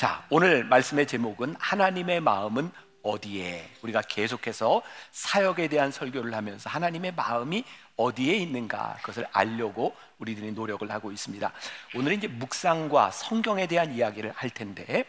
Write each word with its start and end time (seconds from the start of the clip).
자, 0.00 0.24
오늘 0.30 0.64
말씀의 0.64 1.06
제목은 1.06 1.56
하나님의 1.58 2.22
마음은 2.22 2.70
어디에? 3.02 3.68
우리가 3.82 4.00
계속해서 4.00 4.80
사역에 5.10 5.68
대한 5.68 5.90
설교를 5.90 6.32
하면서 6.32 6.70
하나님의 6.70 7.12
마음이 7.12 7.64
어디에 7.96 8.34
있는가 8.36 8.96
그것을 9.02 9.26
알려고 9.30 9.94
우리들이 10.18 10.52
노력을 10.52 10.90
하고 10.90 11.12
있습니다. 11.12 11.52
오늘은 11.94 12.16
이제 12.16 12.28
묵상과 12.28 13.10
성경에 13.10 13.66
대한 13.66 13.92
이야기를 13.92 14.32
할 14.34 14.48
텐데, 14.48 15.04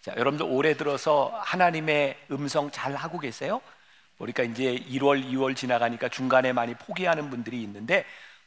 자, 0.00 0.12
여러분들 0.16 0.44
올해 0.50 0.76
들어서 0.76 1.30
하나님의 1.44 2.18
음성 2.32 2.72
잘 2.72 2.96
하고 2.96 3.20
계세요? 3.20 3.60
그러니까 4.18 4.42
이제 4.42 4.74
1월, 4.74 5.24
2월 5.24 5.54
지나가니까 5.54 6.08
중간에 6.08 6.52
많이 6.52 6.74
포기하는 6.74 7.30
분들이 7.30 7.62
있는데 7.62 8.04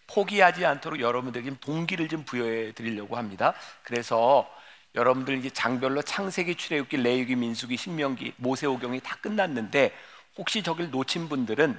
포기하지 0.07 0.65
않도록 0.65 0.99
여러분들에게 0.99 1.53
동기를 1.61 2.09
좀 2.09 2.25
부여해 2.25 2.73
드리려고 2.73 3.15
합니다. 3.15 3.53
그래서 3.83 4.45
여러분들 4.95 5.37
이제 5.37 5.49
장별로 5.49 6.01
창세기, 6.01 6.55
출애굽기, 6.55 6.97
레위기, 6.97 7.35
민수기, 7.35 7.75
신명기, 7.75 8.33
모세오경이 8.37 9.01
다 9.01 9.17
끝났는데 9.21 9.93
혹시 10.37 10.63
저길 10.63 10.89
놓친 10.89 11.27
분들은 11.27 11.77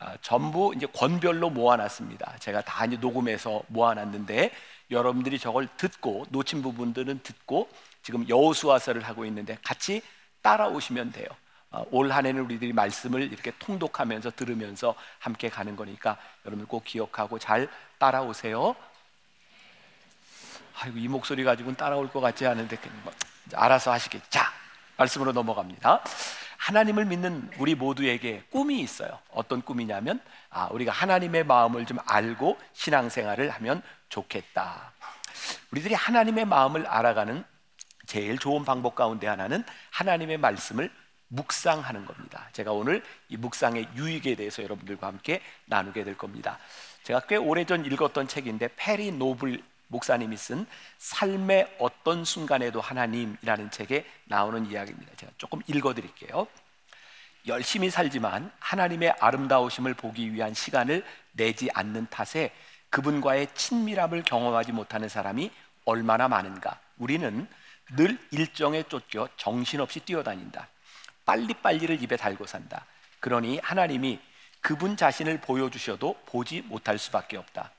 아, 0.00 0.16
전부 0.20 0.72
이제 0.76 0.86
권별로 0.86 1.50
모아놨습니다. 1.50 2.36
제가 2.38 2.60
다 2.62 2.84
이제 2.84 2.96
녹음해서 2.96 3.62
모아놨는데 3.68 4.52
여러분들이 4.90 5.38
저걸 5.38 5.68
듣고 5.76 6.26
놓친 6.30 6.62
부분들은 6.62 7.20
듣고 7.22 7.68
지금 8.02 8.28
여호수아서를 8.28 9.02
하고 9.02 9.24
있는데 9.24 9.58
같이 9.62 10.02
따라오시면 10.42 11.12
돼요. 11.12 11.26
아, 11.70 11.84
올 11.90 12.10
한해는 12.10 12.42
우리들이 12.42 12.72
말씀을 12.72 13.22
이렇게 13.22 13.52
통독하면서 13.58 14.32
들으면서 14.32 14.94
함께 15.18 15.48
가는 15.48 15.76
거니까 15.76 16.16
여러분 16.46 16.66
꼭 16.66 16.84
기억하고 16.84 17.38
잘 17.38 17.68
따라오세요. 17.98 18.74
아이고 20.80 20.98
이 20.98 21.08
목소리 21.08 21.42
가지고는 21.42 21.76
따라올 21.76 22.08
것 22.10 22.20
같지 22.20 22.46
않은데 22.46 22.78
뭐, 23.02 23.12
알아서 23.54 23.90
하시겠. 23.92 24.22
자 24.30 24.52
말씀으로 24.96 25.32
넘어갑니다. 25.32 26.02
하나님을 26.56 27.04
믿는 27.06 27.50
우리 27.58 27.74
모두에게 27.74 28.44
꿈이 28.50 28.80
있어요. 28.80 29.18
어떤 29.30 29.62
꿈이냐면 29.62 30.20
아 30.50 30.68
우리가 30.70 30.92
하나님의 30.92 31.44
마음을 31.44 31.84
좀 31.86 31.98
알고 32.06 32.58
신앙생활을 32.74 33.50
하면 33.50 33.82
좋겠다. 34.08 34.92
우리들이 35.72 35.94
하나님의 35.94 36.44
마음을 36.44 36.86
알아가는 36.86 37.44
제일 38.06 38.38
좋은 38.38 38.64
방법 38.64 38.94
가운데 38.94 39.26
하나는 39.26 39.64
하나님의 39.90 40.38
말씀을 40.38 40.90
묵상하는 41.28 42.06
겁니다. 42.06 42.48
제가 42.52 42.72
오늘 42.72 43.02
이 43.28 43.36
묵상의 43.36 43.88
유익에 43.96 44.34
대해서 44.34 44.62
여러분들과 44.62 45.08
함께 45.08 45.42
나누게 45.66 46.04
될 46.04 46.16
겁니다. 46.16 46.58
제가 47.02 47.20
꽤 47.20 47.36
오래전 47.36 47.84
읽었던 47.84 48.28
책인데 48.28 48.70
페리 48.76 49.12
노블 49.12 49.62
목사님이 49.88 50.36
쓴 50.36 50.66
삶의 50.98 51.76
어떤 51.78 52.24
순간에도 52.24 52.80
하나님이라는 52.80 53.70
책에 53.70 54.06
나오는 54.24 54.66
이야기입니다. 54.66 55.12
제가 55.16 55.32
조금 55.38 55.60
읽어 55.66 55.94
드릴게요. 55.94 56.46
열심히 57.46 57.90
살지만 57.90 58.50
하나님의 58.58 59.14
아름다우심을 59.20 59.94
보기 59.94 60.32
위한 60.32 60.54
시간을 60.54 61.04
내지 61.32 61.70
않는 61.72 62.08
탓에 62.10 62.52
그분과의 62.90 63.48
친밀함을 63.54 64.22
경험하지 64.22 64.72
못하는 64.72 65.08
사람이 65.08 65.50
얼마나 65.84 66.28
많은가. 66.28 66.80
우리는 66.98 67.48
늘 67.96 68.18
일정에 68.30 68.82
쫓겨 68.82 69.28
정신없이 69.36 70.00
뛰어다닌다. 70.00 70.68
빨리빨리를 71.24 72.02
입에 72.02 72.16
달고 72.16 72.46
산다. 72.46 72.84
그러니 73.20 73.60
하나님이 73.62 74.20
그분 74.60 74.96
자신을 74.96 75.40
보여주셔도 75.40 76.14
보지 76.26 76.62
못할 76.62 76.98
수밖에 76.98 77.36
없다. 77.36 77.70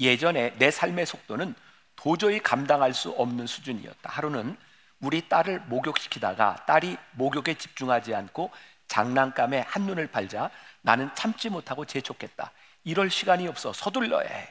예전에 0.00 0.54
내 0.58 0.70
삶의 0.70 1.06
속도는 1.06 1.54
도저히 1.96 2.40
감당할 2.40 2.94
수 2.94 3.10
없는 3.10 3.46
수준이었다. 3.46 4.10
하루는 4.10 4.56
우리 5.00 5.28
딸을 5.28 5.60
목욕시키다가 5.66 6.64
딸이 6.66 6.96
목욕에 7.12 7.54
집중하지 7.54 8.14
않고 8.14 8.50
장난감에 8.86 9.60
한눈을 9.60 10.08
팔자 10.08 10.50
나는 10.82 11.10
참지 11.14 11.50
못하고 11.50 11.84
재촉했다. 11.84 12.52
이럴 12.84 13.10
시간이 13.10 13.46
없어 13.48 13.72
서둘러야 13.72 14.28
해. 14.28 14.48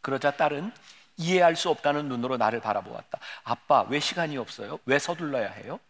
그러자 0.00 0.32
딸은 0.32 0.72
이해할 1.16 1.56
수 1.56 1.68
없다는 1.70 2.08
눈으로 2.08 2.36
나를 2.36 2.60
바라보았다. 2.60 3.18
아빠, 3.44 3.82
왜 3.88 3.98
시간이 3.98 4.36
없어요? 4.36 4.78
왜 4.86 4.98
서둘러야 4.98 5.50
해요? 5.50 5.80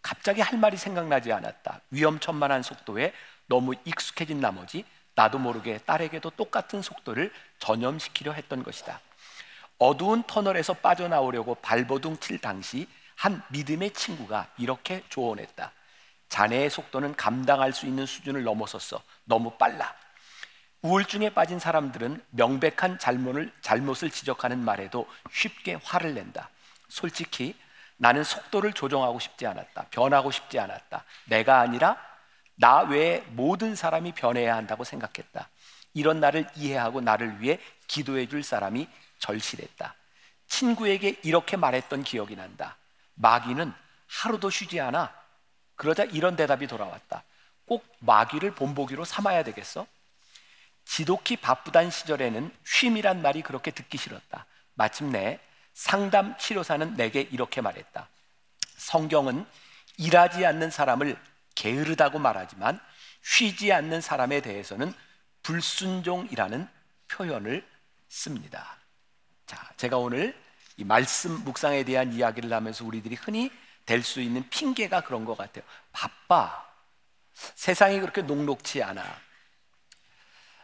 갑자기 0.00 0.40
할 0.40 0.58
말이 0.58 0.76
생각나지 0.76 1.32
않았다. 1.32 1.80
위험천만한 1.90 2.62
속도에 2.62 3.12
너무 3.46 3.74
익숙해진 3.84 4.40
나머지 4.40 4.84
나도 5.14 5.38
모르게 5.38 5.78
딸에게도 5.78 6.30
똑같은 6.30 6.82
속도를 6.82 7.32
전염시키려 7.64 8.32
했던 8.32 8.62
것이다. 8.62 9.00
어두운 9.78 10.22
터널에서 10.24 10.74
빠져나오려고 10.74 11.54
발버둥 11.56 12.18
칠 12.18 12.38
당시 12.38 12.86
한 13.16 13.42
믿음의 13.48 13.92
친구가 13.92 14.48
이렇게 14.58 15.02
조언했다. 15.08 15.72
자네의 16.28 16.68
속도는 16.68 17.16
감당할 17.16 17.72
수 17.72 17.86
있는 17.86 18.04
수준을 18.04 18.44
넘어섰어. 18.44 19.00
너무 19.24 19.52
빨라. 19.56 19.94
우울증에 20.82 21.30
빠진 21.30 21.58
사람들은 21.58 22.22
명백한 22.30 22.98
잘못을, 22.98 23.50
잘못을 23.62 24.10
지적하는 24.10 24.58
말에도 24.58 25.08
쉽게 25.32 25.78
화를 25.82 26.12
낸다. 26.12 26.50
솔직히 26.88 27.56
나는 27.96 28.24
속도를 28.24 28.74
조정하고 28.74 29.18
싶지 29.20 29.46
않았다. 29.46 29.86
변하고 29.90 30.30
싶지 30.30 30.58
않았다. 30.58 31.04
내가 31.26 31.60
아니라 31.60 31.96
나 32.56 32.80
외에 32.80 33.24
모든 33.30 33.74
사람이 33.74 34.12
변해야 34.12 34.54
한다고 34.54 34.84
생각했다. 34.84 35.48
이런 35.94 36.20
나를 36.20 36.46
이해하고 36.56 37.00
나를 37.00 37.40
위해 37.40 37.58
기도해 37.86 38.26
줄 38.28 38.42
사람이 38.42 38.88
절실했다. 39.18 39.94
친구에게 40.48 41.20
이렇게 41.22 41.56
말했던 41.56 42.04
기억이 42.04 42.36
난다. 42.36 42.76
마귀는 43.14 43.72
하루도 44.08 44.50
쉬지 44.50 44.80
않아. 44.80 45.12
그러자 45.76 46.04
이런 46.04 46.36
대답이 46.36 46.66
돌아왔다. 46.66 47.22
꼭 47.66 47.86
마귀를 48.00 48.54
본보기로 48.54 49.04
삼아야 49.04 49.42
되겠어? 49.44 49.86
지독히 50.84 51.36
바쁘단 51.36 51.90
시절에는 51.90 52.54
쉼이란 52.64 53.22
말이 53.22 53.42
그렇게 53.42 53.70
듣기 53.70 53.96
싫었다. 53.96 54.46
마침내 54.74 55.40
상담 55.72 56.36
치료사는 56.38 56.94
내게 56.96 57.22
이렇게 57.22 57.60
말했다. 57.60 58.08
성경은 58.76 59.46
일하지 59.96 60.44
않는 60.44 60.70
사람을 60.70 61.16
게으르다고 61.54 62.18
말하지만 62.18 62.78
쉬지 63.22 63.72
않는 63.72 64.00
사람에 64.00 64.40
대해서는 64.42 64.92
불순종이라는 65.44 66.68
표현을 67.08 67.64
씁니다. 68.08 68.76
자, 69.46 69.70
제가 69.76 69.98
오늘 69.98 70.36
이 70.76 70.84
말씀 70.84 71.44
묵상에 71.44 71.84
대한 71.84 72.12
이야기를 72.12 72.52
하면서 72.52 72.84
우리들이 72.84 73.14
흔히 73.14 73.50
될 73.86 74.02
수 74.02 74.20
있는 74.20 74.48
핑계가 74.48 75.02
그런 75.02 75.24
것 75.24 75.36
같아요. 75.36 75.62
바빠. 75.92 76.64
세상이 77.34 78.00
그렇게 78.00 78.22
녹록치 78.22 78.82
않아. 78.82 79.04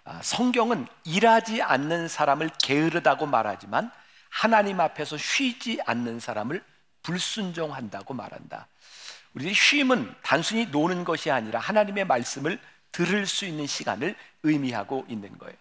아, 0.04 0.22
성경은 0.22 0.86
일하지 1.04 1.62
않는 1.62 2.08
사람을 2.08 2.50
게으르다고 2.62 3.26
말하지만 3.26 3.92
하나님 4.30 4.80
앞에서 4.80 5.18
쉬지 5.18 5.80
않는 5.84 6.20
사람을 6.20 6.64
불순종한다고 7.02 8.14
말한다. 8.14 8.68
우리 9.34 9.52
쉼은 9.52 10.14
단순히 10.22 10.66
노는 10.66 11.04
것이 11.04 11.30
아니라 11.30 11.60
하나님의 11.60 12.06
말씀을 12.06 12.58
들을 12.92 13.26
수 13.26 13.44
있는 13.44 13.66
시간을 13.66 14.16
의미하고 14.42 15.06
있는 15.08 15.36
거예요. 15.38 15.56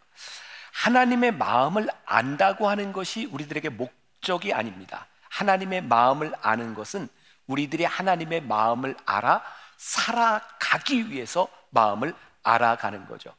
하나님의 0.72 1.34
마음을 1.34 1.88
안다고 2.06 2.70
하는 2.70 2.94
것이 2.94 3.26
우리들에게 3.26 3.70
목적이 3.70 4.54
아닙니다. 4.54 5.08
하나님의 5.30 5.84
마음을 5.84 6.34
아는 6.42 6.74
것은 6.74 7.08
우리들이 7.48 7.84
하나님의 7.84 8.42
마음을 8.42 8.96
알아 9.06 9.44
살아가기 9.78 11.10
위해서 11.10 11.48
마음을 11.72 12.14
알아가는 12.44 13.08
거죠. 13.08 13.34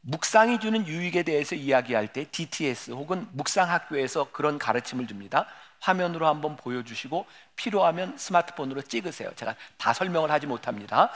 묵상이 0.00 0.60
주는 0.60 0.86
유익에 0.86 1.22
대해서 1.22 1.54
이야기할 1.54 2.12
때 2.12 2.26
DTS 2.30 2.90
혹은 2.90 3.26
묵상학교에서 3.32 4.30
그런 4.32 4.58
가르침을 4.58 5.06
줍니다. 5.06 5.46
화면으로 5.84 6.26
한번 6.26 6.56
보여주시고 6.56 7.26
필요하면 7.56 8.16
스마트폰으로 8.16 8.82
찍으세요. 8.82 9.30
제가 9.36 9.54
다 9.76 9.92
설명을 9.92 10.30
하지 10.30 10.46
못합니다. 10.46 11.10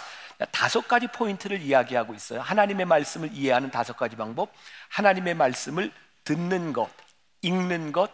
다섯 0.53 0.87
가지 0.87 1.07
포인트를 1.07 1.61
이야기하고 1.63 2.15
있어요. 2.15 2.41
하나님의 2.41 2.87
말씀을 2.87 3.31
이해하는 3.33 3.71
다섯 3.71 3.97
가지 3.97 4.15
방법. 4.17 4.53
하나님의 4.91 5.35
말씀을 5.35 5.91
듣는 6.25 6.73
것, 6.73 6.91
읽는 7.43 7.93
것, 7.93 8.11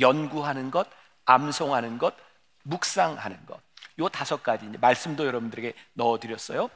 연구하는 0.00 0.70
것, 0.70 0.88
암송하는 1.26 1.98
것, 1.98 2.14
묵상하는 2.62 3.44
것. 3.46 3.60
요 3.98 4.08
다섯 4.08 4.42
가지 4.42 4.66
말씀도 4.80 5.26
여러분들에게 5.26 5.74
넣어드렸어요. 5.94 6.70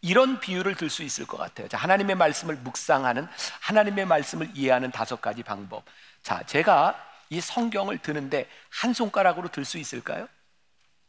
이런 0.00 0.40
비유를 0.40 0.76
들 0.76 0.88
수 0.88 1.02
있을 1.02 1.26
것 1.26 1.36
같아요. 1.36 1.68
자, 1.68 1.76
하나님의 1.76 2.16
말씀을 2.16 2.56
묵상하는 2.56 3.28
하나님의 3.60 4.06
말씀을 4.06 4.48
이해하는 4.54 4.92
다섯 4.92 5.20
가지 5.20 5.42
방법. 5.42 5.82
자, 6.22 6.42
제가 6.46 7.07
이 7.30 7.40
성경을 7.40 7.98
드는데 7.98 8.48
한 8.70 8.92
손가락으로 8.92 9.48
들 9.48 9.64
수 9.64 9.78
있을까요? 9.78 10.28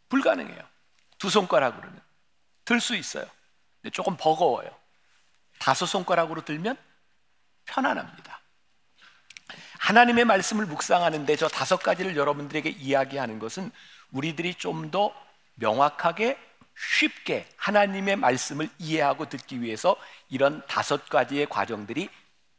불가능해요. 0.09 0.61
두 1.17 1.29
손가락으로는 1.29 1.99
들 2.65 2.79
수 2.79 2.95
있어요. 2.95 3.25
근데 3.81 3.91
조금 3.91 4.17
버거워요. 4.17 4.69
다섯 5.59 5.85
손가락으로 5.85 6.43
들면 6.45 6.77
편안합니다. 7.65 8.39
하나님의 9.79 10.25
말씀을 10.25 10.65
묵상하는데 10.65 11.35
저 11.35 11.47
다섯 11.47 11.77
가지를 11.77 12.15
여러분들에게 12.17 12.69
이야기하는 12.69 13.39
것은 13.39 13.71
우리들이 14.11 14.55
좀 14.55 14.91
더 14.91 15.13
명확하게 15.55 16.37
쉽게 16.77 17.47
하나님의 17.57 18.15
말씀을 18.15 18.69
이해하고 18.79 19.27
듣기 19.27 19.61
위해서 19.61 19.95
이런 20.29 20.65
다섯 20.67 21.09
가지의 21.09 21.47
과정들이 21.49 22.09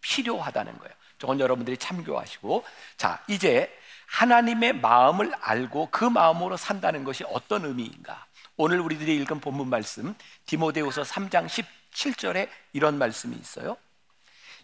필요하다는 0.02 0.78
거예요. 0.78 0.94
저건 1.20 1.38
여러분들이 1.38 1.76
참고하시고 1.76 2.64
자 2.96 3.22
이제 3.28 3.72
하나님의 4.06 4.72
마음을 4.80 5.32
알고 5.40 5.88
그 5.92 6.04
마음으로 6.04 6.56
산다는 6.56 7.04
것이 7.04 7.22
어떤 7.28 7.64
의미인가? 7.64 8.26
오늘 8.56 8.80
우리들이 8.80 9.14
읽은 9.16 9.40
본문 9.40 9.68
말씀 9.68 10.14
디모데후서 10.46 11.02
3장 11.02 11.46
17절에 11.46 12.48
이런 12.72 12.98
말씀이 12.98 13.36
있어요. 13.36 13.76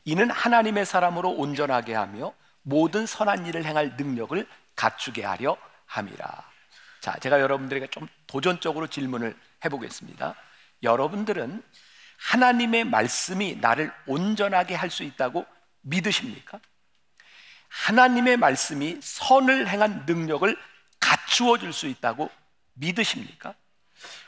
이는 0.05 0.31
하나님의 0.31 0.87
사람으로 0.87 1.31
온전하게 1.31 1.95
하며 1.95 2.33
모든 2.63 3.07
선한 3.07 3.47
일을 3.47 3.65
행할 3.65 3.97
능력을 3.97 4.47
갖추게 4.75 5.25
하려 5.25 5.57
함이라. 5.87 6.27
자, 7.01 7.17
제가 7.21 7.41
여러분들에게 7.41 7.87
좀 7.89 8.09
도전적으로 8.27 8.89
질문을 8.89 9.37
해보겠습니다. 9.65 10.35
여러분들은 10.83 11.63
하나님의 12.19 12.85
말씀이 12.85 13.57
나를 13.61 13.93
온전하게 14.07 14.75
할 14.75 14.91
수 14.91 15.03
있다고 15.05 15.47
믿으십니까? 15.87 16.61
하나님의 17.69 18.37
말씀이 18.37 18.99
선을 19.03 19.69
행한 19.69 20.05
능력을 20.07 20.57
갖추어 21.01 21.59
줄 21.59 21.73
수 21.73 21.87
있다고 21.87 22.31
믿으십니까? 22.75 23.55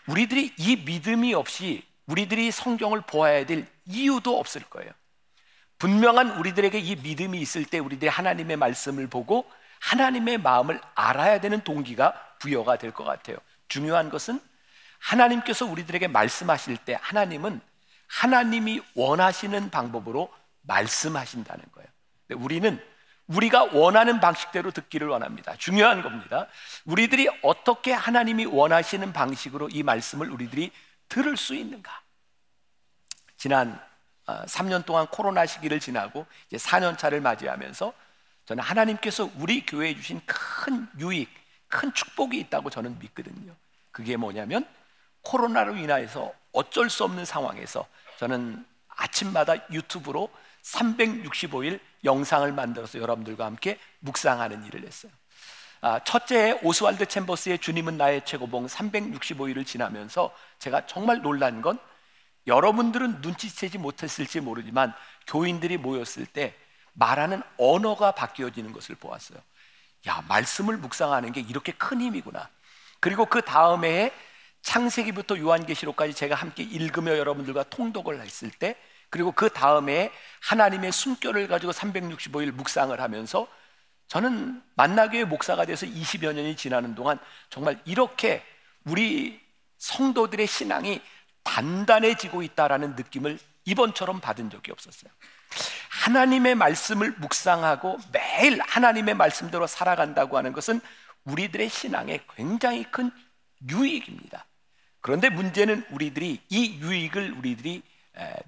우리들이 0.07 0.55
이 0.57 0.77
믿음이 0.77 1.35
없이 1.35 1.83
우리들이 2.07 2.51
성경을 2.51 3.03
보아야 3.03 3.45
될 3.47 3.67
이유도 3.85 4.39
없을 4.39 4.63
거예요. 4.63 4.91
분명한 5.79 6.39
우리들에게 6.39 6.79
이 6.79 6.97
믿음이 6.97 7.41
있을 7.41 7.65
때 7.65 7.79
우리들이 7.79 8.09
하나님의 8.09 8.57
말씀을 8.57 9.07
보고 9.09 9.49
하나님의 9.81 10.39
마음을 10.39 10.81
알아야 10.95 11.41
되는 11.41 11.63
동기가 11.63 12.13
부여가 12.41 12.79
될 12.79 12.93
것 12.93 13.05
같아요. 13.05 13.37
중요한 13.69 14.11
것은 14.11 14.41
하나님께서 14.99 15.67
우리들에게 15.67 16.09
말씀하실 16.09 16.79
때 16.79 16.99
하나님은 17.01 17.61
하나님이 18.09 18.81
원하시는 18.95 19.71
방법으로 19.71 20.33
말씀하신다는 20.69 21.65
거예요. 21.73 21.89
우리는 22.37 22.81
우리가 23.27 23.65
원하는 23.73 24.21
방식대로 24.21 24.71
듣기를 24.71 25.09
원합니다. 25.09 25.57
중요한 25.57 26.03
겁니다. 26.03 26.47
우리들이 26.85 27.29
어떻게 27.43 27.93
하나님이 27.93 28.47
원하시는 28.47 29.13
방식으로 29.13 29.69
이 29.71 29.83
말씀을 29.83 30.31
우리들이 30.31 30.71
들을 31.09 31.37
수 31.37 31.55
있는가? 31.55 32.03
지난 33.37 33.81
3년 34.27 34.81
어, 34.81 34.85
동안 34.85 35.07
코로나 35.07 35.47
시기를 35.47 35.81
지나고 35.81 36.27
이제 36.49 36.57
4년 36.57 36.97
차를 36.97 37.21
맞이하면서 37.21 37.93
저는 38.47 38.63
하나님께서 38.63 39.31
우리 39.37 39.65
교회에 39.65 39.95
주신 39.95 40.21
큰 40.25 40.89
유익, 40.99 41.29
큰 41.69 41.93
축복이 41.93 42.39
있다고 42.41 42.71
저는 42.71 42.99
믿거든요. 42.99 43.55
그게 43.91 44.17
뭐냐면 44.17 44.67
코로나로 45.23 45.77
인하여서 45.77 46.33
어쩔 46.53 46.89
수 46.89 47.05
없는 47.05 47.25
상황에서 47.27 47.87
저는 48.19 48.65
아침마다 48.89 49.55
유튜브로 49.71 50.31
365일 50.73 51.81
영상을 52.05 52.51
만들어서 52.53 52.99
여러분들과 52.99 53.47
함께 53.47 53.79
묵상하는 54.01 54.65
일을 54.67 54.87
했어요. 54.87 55.13
아, 55.81 56.01
첫째 56.03 56.59
오스왈드 56.63 57.07
챔버스의 57.07 57.59
주님은 57.61 57.97
나의 57.97 58.25
최고봉 58.25 58.67
365일을 58.67 59.65
지나면서 59.65 60.35
제가 60.59 60.87
정말 60.87 61.23
놀란 61.23 61.63
건 61.63 61.79
여러분들은 62.47 63.21
눈치채지 63.21 63.79
못했을지 63.79 64.41
모르지만 64.41 64.93
교인들이 65.27 65.77
모였을 65.77 66.27
때 66.27 66.55
말하는 66.95 67.43
언어가 67.59 68.13
바뀌어지는 68.13 68.73
것을 68.73 68.97
보았어요. 68.97 69.39
야, 70.09 70.25
말씀을 70.29 70.77
묵상하는 70.79 71.33
게 71.33 71.41
이렇게 71.41 71.73
큰 71.73 72.01
힘이구나. 72.01 72.49
그리고 73.01 73.27
그 73.27 73.43
다음에 73.43 74.13
창세기부터 74.63 75.39
요한계시록까지 75.39 76.15
제가 76.15 76.35
함께 76.35 76.63
읽으며 76.65 77.17
여러분들과 77.17 77.65
통독을 77.65 78.21
했을 78.21 78.51
때 78.51 78.77
그리고 79.11 79.33
그 79.33 79.49
다음에 79.49 80.13
하나님의 80.41 80.93
숨결을 80.93 81.49
가지고 81.49 81.73
365일 81.73 82.53
묵상을 82.53 82.99
하면서 83.01 83.49
저는 84.09 84.63
만나교회 84.75 85.25
목사가 85.25 85.67
돼서 85.67 85.87
20여 85.87 86.35
년이 86.35 86.57
지나는 86.57 86.95
동안 86.95 87.19
정말 87.51 87.81
이렇게 87.85 88.43
우리 88.85 89.41
성도들의 89.79 90.47
신앙이 90.47 91.01
단단해지고 91.43 92.43
있다라는 92.43 92.97
느낌을 92.97 93.39
이번처럼 93.65 94.21
받은 94.21 94.51
적이 94.51 94.73
없었어요. 94.73 95.11
하나님의 95.91 96.55
말씀을 96.55 97.13
묵상하고 97.19 97.99
매일 98.13 98.61
하나님의 98.61 99.15
말씀대로 99.15 99.67
살아간다고 99.67 100.39
하는 100.39 100.53
것은 100.53 100.81
우리들의 101.25 101.69
신앙에 101.69 102.21
굉장히 102.35 102.85
큰 102.91 103.11
유익입니다. 103.69 104.47
그런데 105.01 105.29
문제는 105.29 105.85
우리들이 105.91 106.41
이 106.49 106.79
유익을 106.81 107.33
우리들이 107.33 107.83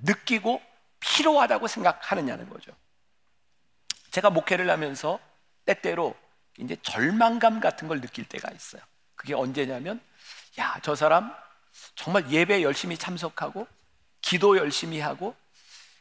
느끼고 0.02 0.62
필요하다고 1.00 1.66
생각하느냐는 1.66 2.48
거죠. 2.48 2.72
제가 4.10 4.30
목회를 4.30 4.68
하면서 4.68 5.20
때때로 5.64 6.16
이제 6.58 6.76
절망감 6.82 7.60
같은 7.60 7.88
걸 7.88 8.00
느낄 8.00 8.24
때가 8.24 8.50
있어요. 8.52 8.82
그게 9.14 9.34
언제냐면, 9.34 10.00
야, 10.58 10.78
저 10.82 10.94
사람 10.94 11.34
정말 11.94 12.30
예배 12.30 12.62
열심히 12.62 12.96
참석하고, 12.96 13.66
기도 14.20 14.56
열심히 14.56 15.00
하고, 15.00 15.34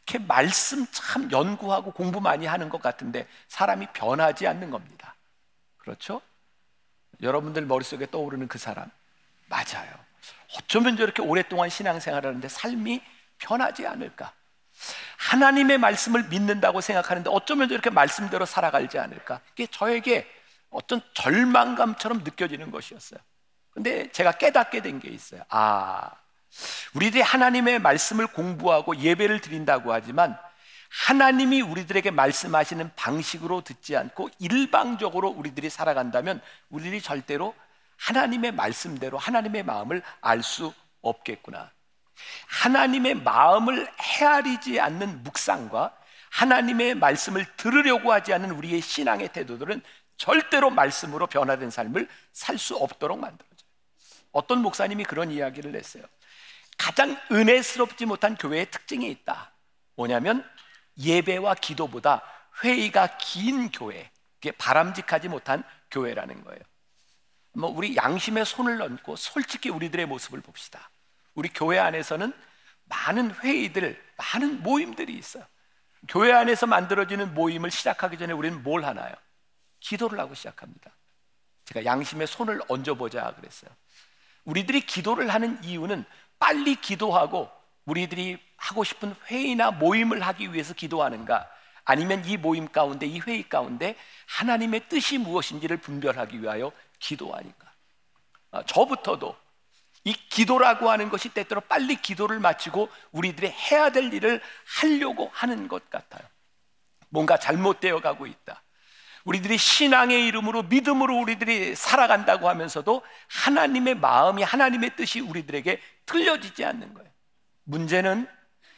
이렇게 0.06 0.18
말씀 0.26 0.86
참 0.90 1.30
연구하고 1.30 1.92
공부 1.92 2.20
많이 2.20 2.46
하는 2.46 2.68
것 2.68 2.82
같은데, 2.82 3.28
사람이 3.48 3.88
변하지 3.92 4.46
않는 4.46 4.70
겁니다. 4.70 5.14
그렇죠? 5.76 6.20
여러분들 7.22 7.64
머릿속에 7.66 8.10
떠오르는 8.10 8.48
그 8.48 8.58
사람. 8.58 8.90
맞아요. 9.48 9.92
어쩌면 10.56 10.96
저렇게 10.96 11.22
오랫동안 11.22 11.68
신앙생활 11.68 12.26
하는데 12.26 12.48
삶이 12.48 13.02
변하지 13.40 13.86
않을까? 13.86 14.32
하나님의 15.18 15.78
말씀을 15.78 16.24
믿는다고 16.28 16.80
생각하는데 16.80 17.28
어쩌면 17.30 17.68
저렇게 17.68 17.90
말씀대로 17.90 18.46
살아가지 18.46 18.98
않을까? 18.98 19.40
이게 19.54 19.66
저에게 19.66 20.26
어떤 20.70 21.02
절망감처럼 21.14 22.22
느껴지는 22.24 22.70
것이었어요. 22.70 23.20
근데 23.72 24.10
제가 24.12 24.32
깨닫게 24.32 24.82
된 24.82 25.00
게 25.00 25.08
있어요. 25.08 25.42
아, 25.48 26.10
우리들이 26.94 27.22
하나님의 27.22 27.78
말씀을 27.78 28.26
공부하고 28.28 28.96
예배를 28.96 29.40
드린다고 29.40 29.92
하지만 29.92 30.36
하나님이 31.06 31.60
우리들에게 31.62 32.10
말씀하시는 32.10 32.90
방식으로 32.96 33.60
듣지 33.62 33.96
않고 33.96 34.30
일방적으로 34.40 35.28
우리들이 35.28 35.70
살아간다면 35.70 36.40
우리들이 36.70 37.00
절대로 37.00 37.54
하나님의 37.98 38.52
말씀대로 38.52 39.18
하나님의 39.18 39.62
마음을 39.62 40.02
알 40.20 40.42
수 40.42 40.72
없겠구나. 41.02 41.70
하나님의 42.46 43.14
마음을 43.14 43.90
헤아리지 44.00 44.80
않는 44.80 45.22
묵상과 45.22 45.96
하나님의 46.30 46.94
말씀을 46.94 47.44
들으려고 47.56 48.12
하지 48.12 48.32
않는 48.32 48.50
우리의 48.52 48.80
신앙의 48.80 49.32
태도들은 49.32 49.82
절대로 50.16 50.70
말씀으로 50.70 51.26
변화된 51.26 51.70
삶을 51.70 52.08
살 52.32 52.58
수 52.58 52.76
없도록 52.76 53.18
만들어져요. 53.18 53.70
어떤 54.32 54.62
목사님이 54.62 55.04
그런 55.04 55.30
이야기를 55.30 55.74
했어요. 55.74 56.04
가장 56.78 57.20
은혜스럽지 57.30 58.06
못한 58.06 58.36
교회의 58.36 58.70
특징이 58.70 59.10
있다. 59.10 59.52
뭐냐면 59.96 60.48
예배와 60.98 61.54
기도보다 61.54 62.22
회의가 62.62 63.16
긴 63.18 63.70
교회, 63.70 64.10
그게 64.34 64.52
바람직하지 64.52 65.28
못한 65.28 65.62
교회라는 65.90 66.44
거예요. 66.44 66.60
뭐 67.52 67.70
우리 67.70 67.96
양심에 67.96 68.44
손을 68.44 68.80
얹고 68.80 69.16
솔직히 69.16 69.70
우리들의 69.70 70.06
모습을 70.06 70.40
봅시다. 70.40 70.90
우리 71.34 71.48
교회 71.48 71.78
안에서는 71.78 72.32
많은 72.84 73.30
회의들, 73.36 74.02
많은 74.16 74.62
모임들이 74.62 75.14
있어요. 75.14 75.44
교회 76.08 76.32
안에서 76.32 76.66
만들어지는 76.66 77.34
모임을 77.34 77.70
시작하기 77.70 78.18
전에 78.18 78.32
우리는 78.32 78.62
뭘 78.62 78.84
하나요? 78.84 79.14
기도를 79.80 80.18
하고 80.18 80.34
시작합니다. 80.34 80.90
제가 81.66 81.84
양심에 81.84 82.26
손을 82.26 82.60
얹어보자 82.68 83.34
그랬어요. 83.36 83.70
우리들이 84.44 84.80
기도를 84.80 85.32
하는 85.32 85.62
이유는 85.62 86.04
빨리 86.38 86.74
기도하고 86.76 87.50
우리들이 87.84 88.38
하고 88.56 88.84
싶은 88.84 89.14
회의나 89.26 89.70
모임을 89.70 90.20
하기 90.22 90.52
위해서 90.52 90.74
기도하는가? 90.74 91.48
아니면 91.84 92.24
이 92.24 92.36
모임 92.36 92.68
가운데, 92.68 93.06
이 93.06 93.20
회의 93.20 93.48
가운데 93.48 93.96
하나님의 94.26 94.88
뜻이 94.88 95.18
무엇인지를 95.18 95.78
분별하기 95.78 96.42
위하여 96.42 96.72
기도하니까. 96.98 97.72
아, 98.52 98.62
저부터도 98.64 99.36
이 100.04 100.14
기도라고 100.28 100.90
하는 100.90 101.10
것이 101.10 101.28
때때로 101.28 101.60
빨리 101.62 101.96
기도를 101.96 102.40
마치고 102.40 102.88
우리들이 103.12 103.48
해야 103.48 103.90
될 103.90 104.12
일을 104.12 104.40
하려고 104.80 105.30
하는 105.32 105.68
것 105.68 105.90
같아요. 105.90 106.22
뭔가 107.10 107.36
잘못되어 107.36 108.00
가고 108.00 108.26
있다. 108.26 108.62
우리들이 109.24 109.58
신앙의 109.58 110.26
이름으로 110.28 110.62
믿음으로 110.64 111.18
우리들이 111.18 111.74
살아간다고 111.74 112.48
하면서도 112.48 113.02
하나님의 113.28 113.96
마음이 113.96 114.42
하나님의 114.42 114.96
뜻이 114.96 115.20
우리들에게 115.20 115.80
들려지지 116.06 116.64
않는 116.64 116.94
거예요. 116.94 117.10
문제는 117.64 118.26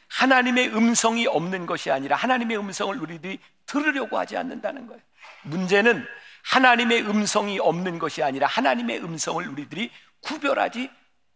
하나님의 0.09 0.75
음성이 0.75 1.27
없는 1.27 1.67
것이 1.67 1.91
아니라 1.91 2.17
하나님의 2.17 2.59
음성을 2.59 2.97
우리들이 3.01 3.39
들으려고 3.67 4.19
하지 4.19 4.37
않는다는 4.37 4.87
거예요. 4.87 5.01
문제는 5.45 6.05
하나님의 6.45 7.03
음성이 7.09 7.59
없는 7.61 7.99
것이 7.99 8.23
아니라 8.23 8.47
하나님의 8.49 9.03
음성을 9.05 9.47
우리들이 9.47 9.91
구별하지 10.21 10.91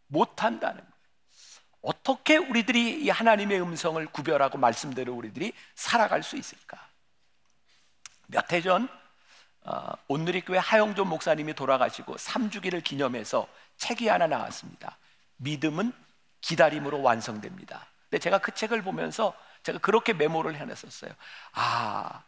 못한다는 0.09 0.77
거예요. 0.79 0.97
어떻게 1.83 2.37
우리들이 2.37 3.03
이 3.05 3.11
하나님의 3.11 3.61
음성을 3.61 4.05
구별하고 4.07 4.59
말씀대로 4.59 5.15
우리들이 5.15 5.53
살아갈 5.75 6.23
수 6.23 6.37
있을까? 6.37 6.79
몇 8.27 8.53
해 8.53 8.61
전, 8.61 8.89
어, 9.63 9.93
온누리 10.09 10.41
교회 10.43 10.59
하영조 10.59 11.05
목사님이 11.05 11.55
돌아가시고 11.55 12.17
3주기를 12.17 12.83
기념해서 12.83 13.49
책이 13.77 14.09
하나 14.09 14.27
나왔습니다. 14.27 14.99
믿음은 15.37 15.93
기다림으로 16.41 17.03
완성됩니다. 17.03 17.87
근데 18.09 18.19
제가 18.21 18.39
그 18.39 18.53
책을 18.53 18.83
보면서 18.83 19.35
제가 19.63 19.79
그렇게 19.79 20.13
메모를 20.13 20.57
해놨었어요. 20.57 21.11
아, 21.53 22.23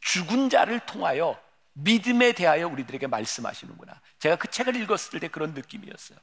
죽은 0.00 0.50
자를 0.50 0.80
통하여 0.80 1.40
믿음에 1.74 2.32
대하여 2.32 2.68
우리들에게 2.68 3.06
말씀하시는구나. 3.06 4.00
제가 4.18 4.36
그 4.36 4.48
책을 4.48 4.76
읽었을 4.76 5.20
때 5.20 5.28
그런 5.28 5.54
느낌이었어요. 5.54 6.18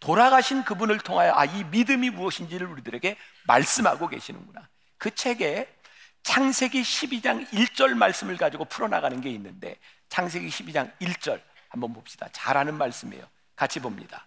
돌아가신 0.00 0.64
그분을 0.64 0.98
통하여 0.98 1.32
아, 1.34 1.44
이 1.44 1.64
믿음이 1.64 2.10
무엇인지를 2.10 2.66
우리들에게 2.66 3.16
말씀하고 3.46 4.08
계시는구나. 4.08 4.68
그 4.98 5.14
책에 5.14 5.68
창세기 6.22 6.82
12장 6.82 7.46
1절 7.50 7.94
말씀을 7.94 8.36
가지고 8.36 8.64
풀어나가는 8.64 9.20
게 9.20 9.30
있는데 9.30 9.76
창세기 10.08 10.48
12장 10.48 10.90
1절 11.00 11.40
한번 11.68 11.92
봅시다. 11.92 12.28
잘하는 12.32 12.74
말씀이에요. 12.74 13.24
같이 13.56 13.80
봅니다. 13.80 14.26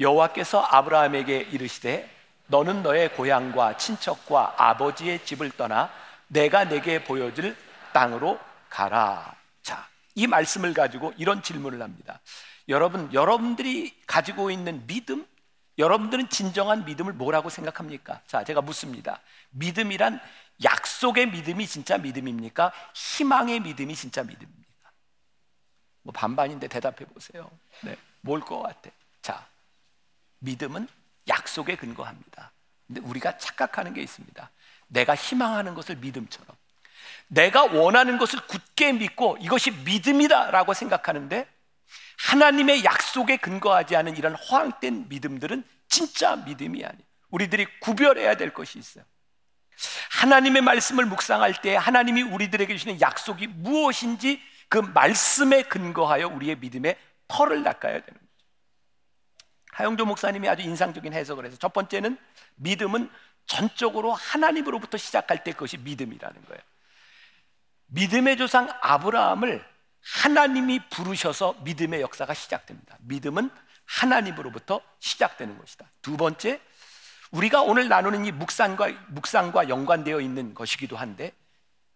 여호와께서 0.00 0.60
아브라함에게 0.70 1.48
이르시되 1.50 2.08
너는 2.46 2.82
너의 2.82 3.14
고향과 3.14 3.76
친척과 3.76 4.54
아버지의 4.56 5.24
집을 5.24 5.50
떠나 5.50 5.90
내가 6.28 6.64
내게 6.64 7.04
보여줄 7.04 7.56
땅으로 7.92 8.38
가라. 8.70 9.37
자, 10.18 10.22
이 10.22 10.26
말씀을 10.26 10.74
가지고 10.74 11.12
이런 11.16 11.42
질문을 11.42 11.80
합니다. 11.82 12.20
여러분, 12.68 13.12
여러분들이 13.12 13.94
가지고 14.06 14.50
있는 14.50 14.86
믿음, 14.86 15.26
여러분들은 15.78 16.28
진정한 16.28 16.84
믿음을 16.84 17.12
뭐라고 17.12 17.48
생각합니까? 17.50 18.20
자, 18.26 18.42
제가 18.44 18.60
묻습니다. 18.62 19.20
믿음이란 19.50 20.20
약속의 20.64 21.30
믿음이 21.30 21.66
진짜 21.66 21.98
믿음입니까? 21.98 22.72
희망의 22.94 23.60
믿음이 23.60 23.94
진짜 23.94 24.24
믿음입니까? 24.24 24.90
뭐 26.02 26.12
반반인데 26.12 26.68
대답해 26.68 27.06
보세요. 27.06 27.48
네, 27.82 27.96
뭘 28.22 28.40
것 28.40 28.62
같아? 28.62 28.90
자, 29.22 29.46
믿음은 30.40 30.88
약속에 31.28 31.76
근거합니다. 31.76 32.52
근데 32.86 33.00
우리가 33.02 33.38
착각하는 33.38 33.94
게 33.94 34.02
있습니다. 34.02 34.50
내가 34.88 35.14
희망하는 35.14 35.74
것을 35.74 35.96
믿음처럼 35.96 36.56
내가 37.28 37.64
원하는 37.64 38.18
것을 38.18 38.40
굳게 38.46 38.92
믿고 38.92 39.36
이것이 39.40 39.70
믿음이다라고 39.70 40.74
생각하는데 40.74 41.46
하나님의 42.18 42.84
약속에 42.84 43.36
근거하지 43.36 43.96
않은 43.96 44.16
이런 44.16 44.34
허황된 44.34 45.06
믿음들은 45.08 45.64
진짜 45.88 46.36
믿음이 46.36 46.84
아니에요. 46.84 47.02
우리들이 47.30 47.66
구별해야 47.80 48.36
될 48.36 48.52
것이 48.52 48.78
있어요. 48.78 49.04
하나님의 50.10 50.62
말씀을 50.62 51.06
묵상할 51.06 51.60
때 51.62 51.76
하나님이 51.76 52.22
우리들에게 52.22 52.74
주시는 52.76 53.00
약속이 53.00 53.46
무엇인지 53.46 54.42
그 54.68 54.78
말씀에 54.78 55.62
근거하여 55.62 56.28
우리의 56.28 56.56
믿음의 56.56 56.96
털을 57.28 57.62
닦아야 57.62 58.00
되는 58.00 58.20
거죠. 58.20 58.28
하영조 59.72 60.06
목사님이 60.06 60.48
아주 60.48 60.62
인상적인 60.62 61.12
해석을 61.12 61.46
해서 61.46 61.56
첫 61.56 61.72
번째는 61.72 62.18
믿음은 62.56 63.10
전적으로 63.46 64.12
하나님으로부터 64.12 64.98
시작할 64.98 65.44
때 65.44 65.52
그것이 65.52 65.78
믿음이라는 65.78 66.44
거예요. 66.46 66.62
믿음의 67.88 68.36
조상 68.36 68.68
아브라함을 68.80 69.64
하나님이 70.02 70.88
부르셔서 70.90 71.54
믿음의 71.64 72.00
역사가 72.00 72.34
시작됩니다. 72.34 72.96
믿음은 73.00 73.50
하나님으로부터 73.84 74.80
시작되는 74.98 75.58
것이다. 75.58 75.86
두 76.02 76.16
번째, 76.16 76.60
우리가 77.30 77.62
오늘 77.62 77.88
나누는 77.88 78.24
이 78.24 78.32
묵상과 78.32 78.90
묵상과 79.08 79.68
연관되어 79.68 80.20
있는 80.20 80.54
것이기도 80.54 80.96
한데 80.96 81.32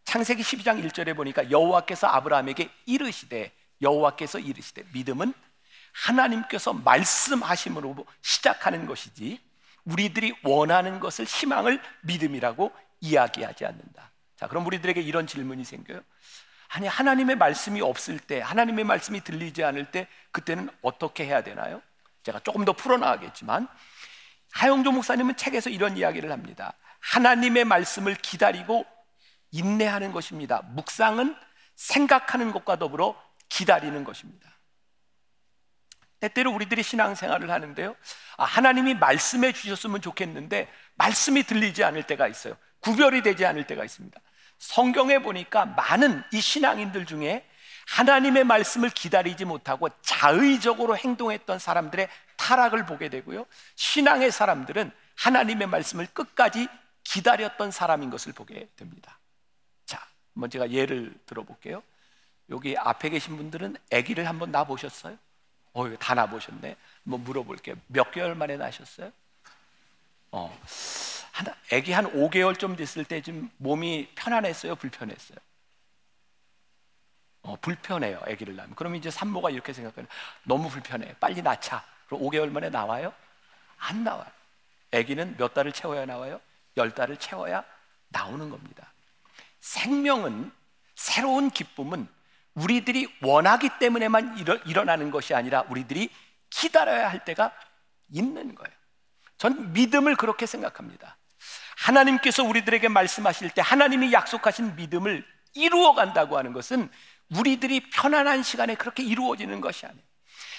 창세기 0.04 0.42
12장 0.42 0.84
1절에 0.84 1.16
보니까 1.16 1.50
여호와께서 1.50 2.06
아브라함에게 2.06 2.70
이르시되 2.86 3.52
여호와께서 3.80 4.38
이르시되 4.38 4.84
믿음은 4.92 5.32
하나님께서 5.92 6.72
말씀하심으로 6.72 8.06
시작하는 8.20 8.86
것이지 8.86 9.40
우리들이 9.84 10.34
원하는 10.42 11.00
것을 11.00 11.24
희망을 11.24 11.80
믿음이라고 12.02 12.72
이야기하지 13.00 13.66
않는다. 13.66 14.11
자, 14.42 14.48
그럼 14.48 14.66
우리들에게 14.66 15.00
이런 15.00 15.28
질문이 15.28 15.64
생겨요. 15.64 16.00
아니 16.70 16.88
하나님의 16.88 17.36
말씀이 17.36 17.80
없을 17.80 18.18
때 18.18 18.40
하나님의 18.40 18.84
말씀이 18.84 19.20
들리지 19.20 19.62
않을 19.62 19.92
때 19.92 20.08
그때는 20.32 20.68
어떻게 20.82 21.24
해야 21.24 21.44
되나요? 21.44 21.80
제가 22.24 22.40
조금 22.40 22.64
더 22.64 22.72
풀어나가겠지만 22.72 23.68
하영조 24.50 24.90
목사님은 24.90 25.36
책에서 25.36 25.70
이런 25.70 25.96
이야기를 25.96 26.32
합니다. 26.32 26.74
하나님의 26.98 27.66
말씀을 27.66 28.16
기다리고 28.16 28.84
인내하는 29.52 30.10
것입니다. 30.10 30.62
묵상은 30.72 31.36
생각하는 31.76 32.50
것과 32.50 32.80
더불어 32.80 33.14
기다리는 33.48 34.02
것입니다. 34.02 34.50
때때로 36.18 36.50
우리들이 36.50 36.82
신앙생활을 36.82 37.48
하는데요. 37.48 37.94
아, 38.38 38.44
하나님이 38.44 38.94
말씀해 38.94 39.52
주셨으면 39.52 40.00
좋겠는데 40.00 40.68
말씀이 40.96 41.44
들리지 41.44 41.84
않을 41.84 42.02
때가 42.08 42.26
있어요. 42.26 42.56
구별이 42.82 43.22
되지 43.22 43.46
않을 43.46 43.68
때가 43.68 43.84
있습니다. 43.84 44.20
성경에 44.62 45.18
보니까 45.18 45.66
많은 45.66 46.22
이 46.32 46.40
신앙인들 46.40 47.04
중에 47.04 47.44
하나님의 47.88 48.44
말씀을 48.44 48.90
기다리지 48.90 49.44
못하고 49.44 49.88
자의적으로 50.02 50.96
행동했던 50.96 51.58
사람들의 51.58 52.08
타락을 52.36 52.86
보게 52.86 53.08
되고요. 53.08 53.44
신앙의 53.74 54.30
사람들은 54.30 54.92
하나님의 55.16 55.66
말씀을 55.66 56.06
끝까지 56.06 56.68
기다렸던 57.02 57.72
사람인 57.72 58.10
것을 58.10 58.32
보게 58.32 58.68
됩니다. 58.76 59.18
자, 59.84 60.00
한번 60.32 60.48
제가 60.48 60.70
예를 60.70 61.12
들어볼게요. 61.26 61.82
여기 62.48 62.78
앞에 62.78 63.10
계신 63.10 63.36
분들은 63.36 63.76
아기를 63.92 64.28
한번 64.28 64.52
낳아 64.52 64.62
보셨어요? 64.62 65.18
어, 65.72 65.92
다 65.98 66.14
낳아 66.14 66.26
보셨네. 66.26 66.76
한번 67.02 67.24
물어볼게요. 67.24 67.74
몇 67.88 68.12
개월 68.12 68.36
만에 68.36 68.56
낳으셨어요? 68.56 69.10
어. 70.30 70.56
한 71.32 71.46
아기 71.72 71.92
한 71.92 72.06
5개월 72.12 72.58
좀 72.58 72.76
됐을 72.76 73.04
때 73.04 73.20
좀 73.22 73.50
몸이 73.58 74.10
편안했어요, 74.14 74.76
불편했어요. 74.76 75.38
어, 77.42 77.56
불편해요, 77.56 78.20
아기를 78.26 78.54
낳으면. 78.54 78.76
그럼 78.76 78.94
이제 78.94 79.10
산모가 79.10 79.50
이렇게 79.50 79.72
생각해요. 79.72 80.06
너무 80.44 80.68
불편해. 80.68 81.14
빨리 81.18 81.42
낳자. 81.42 81.84
그럼 82.06 82.22
5개월 82.22 82.50
만에 82.50 82.70
나와요? 82.70 83.12
안 83.78 84.04
나와요. 84.04 84.30
아기는 84.92 85.36
몇 85.38 85.52
달을 85.54 85.72
채워야 85.72 86.06
나와요? 86.06 86.40
열 86.76 86.94
달을 86.94 87.16
채워야 87.16 87.64
나오는 88.08 88.48
겁니다. 88.48 88.92
생명은 89.60 90.52
새로운 90.94 91.50
기쁨은 91.50 92.06
우리들이 92.54 93.12
원하기 93.22 93.70
때문에만 93.80 94.38
일어, 94.38 94.56
일어나는 94.66 95.10
것이 95.10 95.34
아니라 95.34 95.62
우리들이 95.62 96.10
기다려야 96.50 97.08
할 97.10 97.24
때가 97.24 97.52
있는 98.10 98.54
거예요. 98.54 98.76
전 99.38 99.72
믿음을 99.72 100.14
그렇게 100.16 100.46
생각합니다. 100.46 101.16
하나님께서 101.76 102.44
우리들에게 102.44 102.88
말씀하실 102.88 103.50
때 103.50 103.62
하나님이 103.62 104.12
약속하신 104.12 104.76
믿음을 104.76 105.24
이루어 105.54 105.94
간다고 105.94 106.38
하는 106.38 106.52
것은 106.52 106.88
우리들이 107.36 107.90
편안한 107.90 108.42
시간에 108.42 108.74
그렇게 108.74 109.02
이루어지는 109.02 109.60
것이 109.60 109.86
아니에요. 109.86 110.02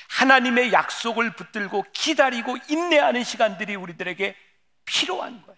하나님의 0.10 0.74
약속을 0.74 1.36
붙들고 1.36 1.86
기다리고 1.94 2.58
인내하는 2.70 3.24
시간들이 3.24 3.76
우리들에게 3.76 4.36
필요한 4.86 5.42
거예요. 5.44 5.58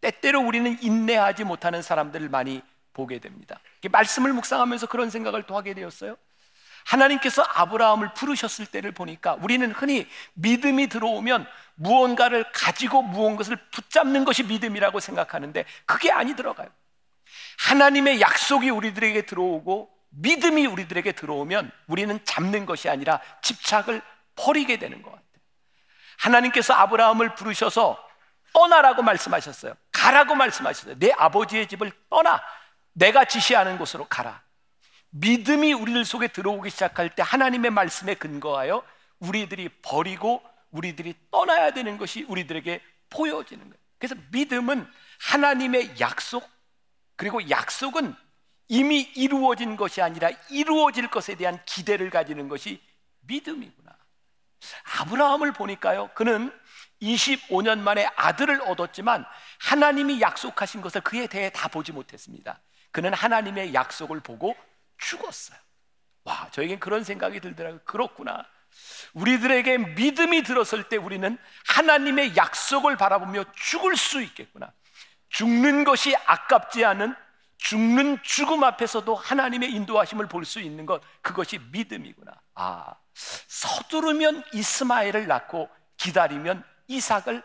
때때로 0.00 0.40
우리는 0.40 0.78
인내하지 0.82 1.44
못하는 1.44 1.82
사람들을 1.82 2.28
많이 2.28 2.62
보게 2.92 3.18
됩니다. 3.18 3.60
말씀을 3.90 4.32
묵상하면서 4.32 4.86
그런 4.86 5.10
생각을 5.10 5.44
또 5.44 5.56
하게 5.56 5.74
되었어요. 5.74 6.16
하나님께서 6.86 7.42
아브라함을 7.42 8.14
부르셨을 8.14 8.66
때를 8.66 8.92
보니까 8.92 9.34
우리는 9.34 9.70
흔히 9.72 10.08
믿음이 10.34 10.86
들어오면 10.86 11.46
무언가를 11.74 12.44
가지고 12.52 13.02
무언가를 13.02 13.56
붙잡는 13.72 14.24
것이 14.24 14.44
믿음이라고 14.44 15.00
생각하는데 15.00 15.64
그게 15.84 16.12
아니 16.12 16.34
들어가요. 16.36 16.68
하나님의 17.58 18.20
약속이 18.20 18.70
우리들에게 18.70 19.26
들어오고 19.26 19.90
믿음이 20.10 20.66
우리들에게 20.66 21.12
들어오면 21.12 21.72
우리는 21.88 22.24
잡는 22.24 22.66
것이 22.66 22.88
아니라 22.88 23.20
집착을 23.42 24.00
버리게 24.36 24.78
되는 24.78 25.02
것 25.02 25.10
같아요. 25.10 25.26
하나님께서 26.18 26.72
아브라함을 26.72 27.34
부르셔서 27.34 28.02
떠나라고 28.52 29.02
말씀하셨어요. 29.02 29.74
가라고 29.92 30.34
말씀하셨어요. 30.34 30.98
내 30.98 31.12
아버지의 31.12 31.66
집을 31.66 31.90
떠나 32.08 32.40
내가 32.92 33.24
지시하는 33.24 33.76
곳으로 33.76 34.06
가라. 34.06 34.45
믿음이 35.10 35.72
우리들 35.72 36.04
속에 36.04 36.28
들어오기 36.28 36.70
시작할 36.70 37.14
때 37.14 37.22
하나님의 37.22 37.70
말씀에 37.70 38.14
근거하여 38.14 38.84
우리들이 39.18 39.68
버리고 39.82 40.42
우리들이 40.70 41.14
떠나야 41.30 41.72
되는 41.72 41.96
것이 41.96 42.24
우리들에게 42.24 42.82
보여지는 43.10 43.64
거예요. 43.64 43.80
그래서 43.98 44.14
믿음은 44.30 44.86
하나님의 45.20 46.00
약속 46.00 46.48
그리고 47.16 47.48
약속은 47.48 48.14
이미 48.68 49.00
이루어진 49.14 49.76
것이 49.76 50.02
아니라 50.02 50.30
이루어질 50.50 51.08
것에 51.08 51.34
대한 51.36 51.58
기대를 51.64 52.10
가지는 52.10 52.48
것이 52.48 52.82
믿음이구나. 53.20 53.96
아브라함을 55.00 55.52
보니까요. 55.52 56.10
그는 56.14 56.52
25년 57.00 57.78
만에 57.78 58.06
아들을 58.16 58.62
얻었지만 58.62 59.24
하나님이 59.60 60.20
약속하신 60.20 60.80
것을 60.80 61.00
그에 61.02 61.26
대해 61.26 61.50
다 61.50 61.68
보지 61.68 61.92
못했습니다. 61.92 62.60
그는 62.90 63.12
하나님의 63.12 63.74
약속을 63.74 64.20
보고 64.20 64.56
죽었어요. 64.98 65.58
와, 66.24 66.48
저에겐 66.50 66.80
그런 66.80 67.04
생각이 67.04 67.40
들더라고요. 67.40 67.80
그렇구나. 67.84 68.46
우리들에게 69.14 69.78
믿음이 69.78 70.42
들었을 70.42 70.88
때 70.88 70.96
우리는 70.96 71.38
하나님의 71.68 72.36
약속을 72.36 72.96
바라보며 72.96 73.44
죽을 73.54 73.96
수 73.96 74.20
있겠구나. 74.22 74.72
죽는 75.28 75.84
것이 75.84 76.14
아깝지 76.26 76.84
않은 76.84 77.14
죽는 77.58 78.22
죽음 78.22 78.64
앞에서도 78.64 79.14
하나님의 79.14 79.72
인도하심을 79.72 80.28
볼 80.28 80.44
수 80.44 80.60
있는 80.60 80.84
것 80.86 81.00
그것이 81.22 81.58
믿음이구나. 81.72 82.32
아, 82.54 82.94
서두르면 83.14 84.44
이스마엘을 84.52 85.26
낳고 85.26 85.70
기다리면 85.96 86.62
이삭을 86.88 87.42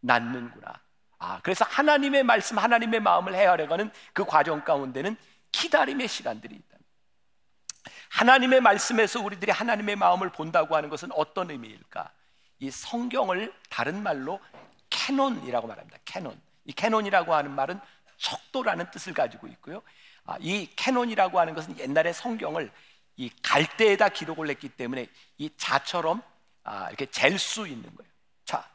낳는구나. 0.00 0.80
아, 1.18 1.40
그래서 1.42 1.64
하나님의 1.64 2.22
말씀, 2.22 2.58
하나님의 2.58 3.00
마음을 3.00 3.34
헤아려가는 3.34 3.90
그 4.12 4.24
과정 4.24 4.62
가운데는 4.62 5.16
기다림의 5.52 6.06
시간들이 6.08 6.54
있다. 6.54 6.75
하나님의 8.10 8.60
말씀에서 8.60 9.20
우리들이 9.20 9.52
하나님의 9.52 9.96
마음을 9.96 10.30
본다고 10.30 10.76
하는 10.76 10.88
것은 10.88 11.10
어떤 11.12 11.50
의미일까? 11.50 12.10
이 12.58 12.70
성경을 12.70 13.52
다른 13.68 14.02
말로 14.02 14.40
canon이라고 14.90 15.66
말합니다. 15.66 15.98
캐논. 16.04 16.40
이 16.64 16.72
canon이라고 16.72 17.34
하는 17.34 17.52
말은 17.52 17.78
척도라는 18.18 18.90
뜻을 18.90 19.12
가지고 19.12 19.46
있고요. 19.48 19.82
아, 20.24 20.36
이 20.40 20.68
canon이라고 20.74 21.38
하는 21.38 21.54
것은 21.54 21.78
옛날에 21.78 22.12
성경을 22.12 22.70
이 23.16 23.30
갈대에다 23.42 24.08
기록을 24.10 24.48
했기 24.50 24.68
때문에 24.68 25.06
이 25.38 25.50
자처럼 25.56 26.22
아, 26.64 26.88
이렇게 26.88 27.06
잴 27.06 27.38
수 27.38 27.66
있는 27.66 27.94
거예요. 27.94 28.10
자, 28.44 28.68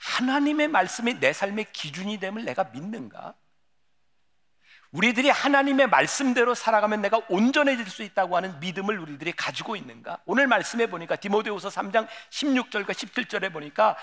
하나님의 0.00 0.68
말씀이 0.68 1.20
내 1.20 1.32
삶의 1.32 1.72
기준이 1.72 2.18
됨을 2.18 2.44
내가 2.44 2.64
믿는가? 2.64 3.34
우리들이 4.92 5.28
하나님의 5.28 5.88
말씀대로 5.88 6.54
살아가면 6.54 7.02
내가 7.02 7.20
온전해질 7.28 7.90
수 7.90 8.02
있다고 8.02 8.36
하는 8.36 8.58
믿음을 8.60 8.98
우리들이 8.98 9.32
가지고 9.32 9.76
있는가? 9.76 10.18
오늘 10.24 10.46
말씀해 10.46 10.88
보니까 10.88 11.16
디모데후서 11.16 11.68
3장 11.68 12.08
16절과 12.30 12.86
17절에 12.86 13.52
보니까 13.52 13.96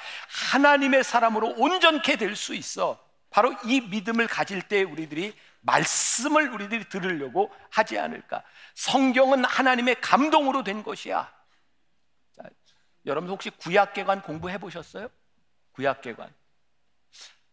하나님의 0.52 1.04
사람으로 1.04 1.56
온전케 1.58 2.18
될 2.18 2.36
수 2.36 2.54
있어. 2.54 3.04
바로 3.32 3.54
이 3.66 3.82
믿음을 3.82 4.28
가질 4.28 4.62
때 4.62 4.84
우리들이 4.84 5.36
말씀을 5.62 6.50
우리들이 6.54 6.88
들으려고 6.90 7.52
하지 7.72 7.98
않을까? 7.98 8.44
성경은 8.76 9.44
하나님의 9.44 10.00
감동으로 10.02 10.64
된 10.64 10.84
것이야. 10.84 11.34
자, 12.36 12.44
여러분 13.08 13.30
혹시 13.30 13.50
구약계관 13.50 14.22
공부해 14.22 14.60
보셨어요? 14.60 15.10
구약계관. 15.72 16.32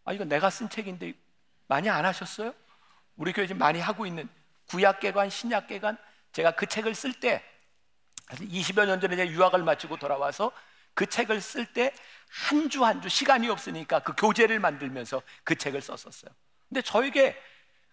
아 0.05 0.13
이거 0.13 0.25
내가 0.25 0.51
쓴 0.51 0.69
책인데 0.69 1.15
많이 1.69 1.89
안 1.89 2.05
하셨어요? 2.05 2.55
우리 3.17 3.33
교회 3.33 3.47
지금 3.47 3.59
많이 3.59 3.81
하고 3.81 4.07
있는 4.07 4.29
구약계관, 4.69 5.31
신약계관 5.31 5.99
제가 6.33 6.53
그 6.53 6.67
책을 6.67 6.95
쓸 6.95 7.13
때 7.13 7.43
20여 8.31 8.87
년 8.87 9.01
전에 9.01 9.29
유학을 9.29 9.63
마치고 9.63 9.97
돌아와서 9.99 10.53
그 10.95 11.07
책을 11.07 11.41
쓸 11.41 11.67
때 11.73 11.93
한 12.51 12.69
주 12.71 12.83
한 12.85 13.03
주 13.03 13.09
시간이 13.11 13.49
없으니까 13.51 13.99
그 14.01 14.15
교재를 14.17 14.59
만들면서 14.59 15.23
그 15.45 15.55
책을 15.55 15.83
썼었어요. 15.83 16.31
근데 16.69 16.81
저에게 16.81 17.37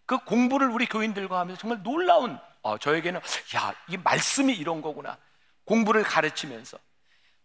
그 0.05 0.17
공부를 0.19 0.69
우리 0.69 0.85
교인들과 0.85 1.39
하면서 1.39 1.59
정말 1.59 1.83
놀라운 1.83 2.39
어, 2.61 2.77
저에게는 2.77 3.19
야, 3.55 3.73
이 3.89 3.97
말씀이 3.97 4.53
이런 4.53 4.81
거구나. 4.81 5.17
공부를 5.65 6.03
가르치면서 6.03 6.79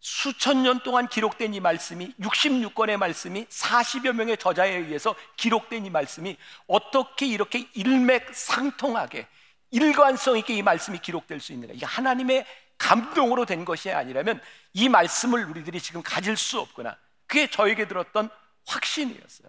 수천 0.04 0.62
년 0.62 0.80
동안 0.80 1.08
기록된 1.08 1.54
이 1.54 1.60
말씀이 1.60 2.12
66권의 2.20 2.98
말씀이 2.98 3.46
40여 3.46 4.12
명의 4.12 4.36
저자에 4.36 4.76
의해서 4.76 5.16
기록된 5.38 5.86
이 5.86 5.88
말씀이 5.90 6.36
어떻게 6.66 7.24
이렇게 7.26 7.70
일맥상통하게 7.72 9.26
일관성 9.70 10.36
있게 10.36 10.56
이 10.56 10.62
말씀이 10.62 10.98
기록될 10.98 11.40
수 11.40 11.54
있는가? 11.54 11.72
이게 11.72 11.86
하나님의 11.86 12.44
감동으로 12.76 13.46
된 13.46 13.64
것이 13.64 13.90
아니라면 13.90 14.42
이 14.74 14.90
말씀을 14.90 15.42
우리들이 15.46 15.80
지금 15.80 16.02
가질 16.02 16.36
수 16.36 16.60
없구나. 16.60 16.98
그게 17.26 17.48
저에게 17.48 17.88
들었던 17.88 18.28
확신이었어요. 18.66 19.48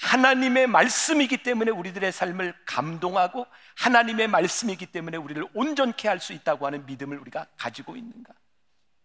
하나님의 0.00 0.66
말씀이기 0.66 1.42
때문에 1.42 1.72
우리들의 1.72 2.10
삶을 2.10 2.54
감동하고 2.64 3.46
하나님의 3.76 4.28
말씀이기 4.28 4.86
때문에 4.86 5.18
우리를 5.18 5.44
온전케 5.52 6.08
할 6.08 6.20
수 6.20 6.32
있다고 6.32 6.64
하는 6.64 6.86
믿음을 6.86 7.18
우리가 7.18 7.48
가지고 7.58 7.96
있는가? 7.96 8.32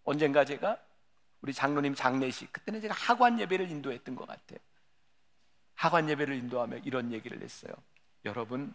언젠가 0.04 0.46
제가 0.46 0.80
우리 1.42 1.54
장로님 1.54 1.96
장례식 1.96 2.52
그때는 2.54 2.82
제가 2.82 2.94
하관 2.94 3.40
예배를 3.40 3.70
인도했던 3.70 4.16
것 4.16 4.28
같아요. 4.28 4.60
하관 5.76 6.10
예배를 6.10 6.36
인도하며 6.36 6.78
이런 6.80 7.12
얘기를 7.12 7.42
했어요. 7.42 7.74
여러분, 8.26 8.74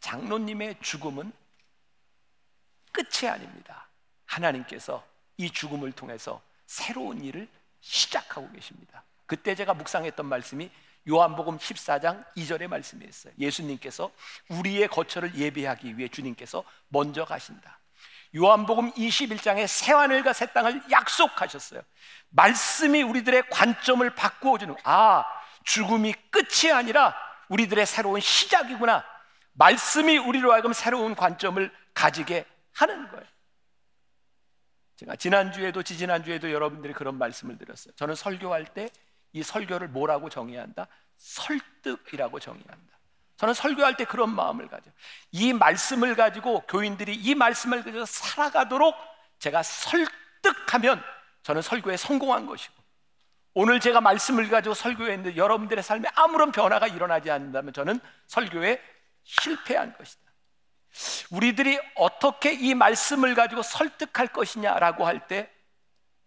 장로님의 0.00 0.80
죽음은 0.80 1.32
끝이 2.92 3.28
아닙니다. 3.30 3.88
하나님께서 4.26 5.06
이 5.36 5.50
죽음을 5.50 5.92
통해서 5.92 6.42
새로운 6.66 7.22
일을 7.22 7.48
시작하고 7.80 8.50
계십니다. 8.52 9.04
그때 9.26 9.54
제가 9.54 9.74
묵상했던 9.74 10.26
말씀이 10.26 10.70
요한복음 11.08 11.58
14장 11.58 12.24
2절의 12.34 12.66
말씀이었어요. 12.68 13.32
예수님께서 13.38 14.12
우리의 14.50 14.88
거처를 14.88 15.34
예비하기 15.34 15.96
위해 15.96 16.08
주님께서 16.08 16.64
먼저 16.88 17.24
가신다. 17.24 17.78
요한복음 18.36 18.92
21장에 18.92 19.66
새하늘과 19.66 20.32
새 20.32 20.46
땅을 20.52 20.82
약속하셨어요. 20.90 21.82
말씀이 22.30 23.02
우리들의 23.02 23.48
관점을 23.50 24.08
바꾸어 24.14 24.58
주는 24.58 24.76
아, 24.84 25.24
죽음이 25.64 26.14
끝이 26.30 26.72
아니라 26.72 27.14
우리들의 27.48 27.86
새로운 27.86 28.20
시작이구나. 28.20 29.04
말씀이 29.54 30.18
우리로 30.18 30.52
하여금 30.52 30.72
새로운 30.72 31.14
관점을 31.14 31.72
가지게 31.94 32.44
하는 32.74 33.08
거예요. 33.10 33.24
제가 34.96 35.16
지난주에도 35.16 35.82
지지난주에도 35.82 36.52
여러분들이 36.52 36.92
그런 36.92 37.16
말씀을 37.18 37.56
드렸어요. 37.58 37.94
저는 37.94 38.14
설교할 38.14 38.66
때 38.66 38.88
이 39.32 39.42
설교를 39.42 39.88
뭐라고 39.88 40.28
정의한다? 40.28 40.86
설득이라고 41.16 42.40
정의한다. 42.40 42.97
저는 43.38 43.54
설교할 43.54 43.96
때 43.96 44.04
그런 44.04 44.34
마음을 44.34 44.68
가져. 44.68 44.90
이 45.30 45.52
말씀을 45.52 46.16
가지고 46.16 46.60
교인들이 46.62 47.14
이 47.14 47.34
말씀을 47.36 47.84
가지고 47.84 48.04
살아가도록 48.04 48.96
제가 49.38 49.62
설득하면 49.62 51.02
저는 51.44 51.62
설교에 51.62 51.96
성공한 51.96 52.46
것이고 52.46 52.74
오늘 53.54 53.78
제가 53.78 54.00
말씀을 54.00 54.48
가지고 54.48 54.74
설교했는데 54.74 55.36
여러분들의 55.36 55.82
삶에 55.84 56.08
아무런 56.16 56.50
변화가 56.50 56.88
일어나지 56.88 57.30
않는다면 57.30 57.72
저는 57.72 58.00
설교에 58.26 58.82
실패한 59.22 59.96
것이다. 59.96 60.22
우리들이 61.30 61.78
어떻게 61.94 62.52
이 62.52 62.74
말씀을 62.74 63.36
가지고 63.36 63.62
설득할 63.62 64.28
것이냐라고 64.28 65.06
할 65.06 65.28
때 65.28 65.48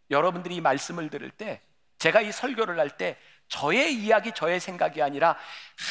여러분들이 0.10 0.56
이 0.56 0.62
말씀을 0.62 1.10
들을 1.10 1.30
때 1.30 1.62
제가 1.98 2.22
이 2.22 2.32
설교를 2.32 2.80
할 2.80 2.90
때 2.98 3.18
저의 3.52 3.94
이야기, 3.94 4.32
저의 4.32 4.62
생각이 4.62 5.02
아니라 5.02 5.38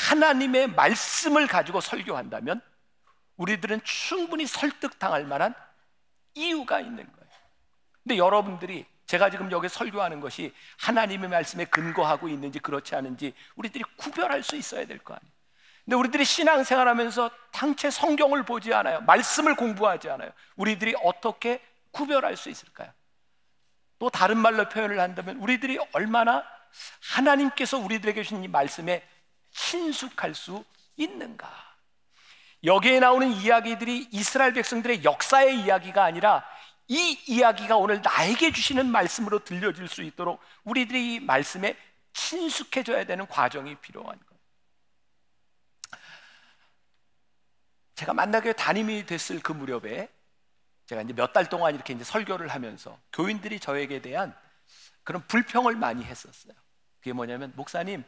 하나님의 0.09 0.69
말씀을 0.69 1.47
가지고 1.47 1.83
설교한다면 1.83 2.63
우리들은 3.37 3.83
충분히 3.85 4.47
설득당할 4.47 5.27
만한 5.27 5.55
이유가 6.35 6.81
있는 6.81 7.05
거예요. 7.05 7.31
근데 8.03 8.17
여러분들이 8.17 8.87
제가 9.05 9.29
지금 9.29 9.53
여기 9.53 9.69
설교하는 9.69 10.21
것이 10.21 10.55
하나님의 10.79 11.29
말씀에 11.29 11.67
근거하고 11.67 12.29
있는지 12.29 12.59
그렇지 12.61 12.95
않은지 12.95 13.35
우리들이 13.57 13.85
구별할 13.97 14.43
수 14.43 14.57
있어야 14.57 14.87
될 14.87 14.99
거 14.99 15.13
아니에요. 15.15 15.33
근데 15.85 15.97
우리들이 15.97 16.25
신앙생활 16.25 16.89
하면서 16.89 17.31
당체 17.53 17.91
성경을 17.91 18.45
보지 18.45 18.73
않아요. 18.73 19.03
말씀을 19.03 19.55
공부하지 19.57 20.09
않아요. 20.09 20.31
우리들이 20.57 20.95
어떻게 21.03 21.61
구별할 21.91 22.37
수 22.39 22.49
있을까요? 22.49 22.91
또 23.99 24.09
다른 24.09 24.39
말로 24.39 24.67
표현을 24.69 24.99
한다면 24.99 25.37
우리들이 25.37 25.79
얼마나 25.93 26.43
하나님께서 27.01 27.79
우리들에게 27.79 28.23
주신 28.23 28.43
이 28.45 28.49
말씀에 28.49 29.07
친숙할 29.51 30.35
수 30.35 30.65
있는가? 30.97 31.49
여기에 32.65 33.01
나오는 33.01 33.31
이야기들이 33.33 34.09
이스라엘 34.13 34.53
백성들의 34.53 35.03
역사의 35.05 35.61
이야기가 35.61 36.05
아니라 36.05 36.45
이 36.89 37.19
이야기가 37.27 37.77
오늘 37.77 38.03
나에게 38.03 38.53
주시는 38.53 38.87
말씀으로 38.87 39.45
들려질 39.45 39.89
수 39.89 40.03
있도록 40.03 40.41
우리들이 40.65 41.15
이 41.15 41.21
말씀에 41.21 41.77
친숙해져야 42.13 43.05
되는 43.07 43.27
과정이 43.27 43.77
필요한 43.77 44.09
거예요. 44.09 44.41
제가 47.95 48.13
만나게 48.15 48.53
담임이 48.55 49.07
됐을 49.07 49.41
그 49.41 49.53
무렵에 49.53 50.09
제가 50.87 51.03
이제 51.03 51.13
몇 51.13 51.33
달 51.33 51.49
동안 51.49 51.75
이렇게 51.75 51.93
이제 51.93 52.03
설교를 52.03 52.49
하면서 52.49 52.99
교인들이 53.13 53.61
저에게 53.61 54.03
대한 54.03 54.35
그런 55.05 55.27
불평을 55.27 55.77
많이 55.77 56.05
했었어요. 56.05 56.53
그게 56.99 57.13
뭐냐면 57.13 57.53
목사님 57.57 58.05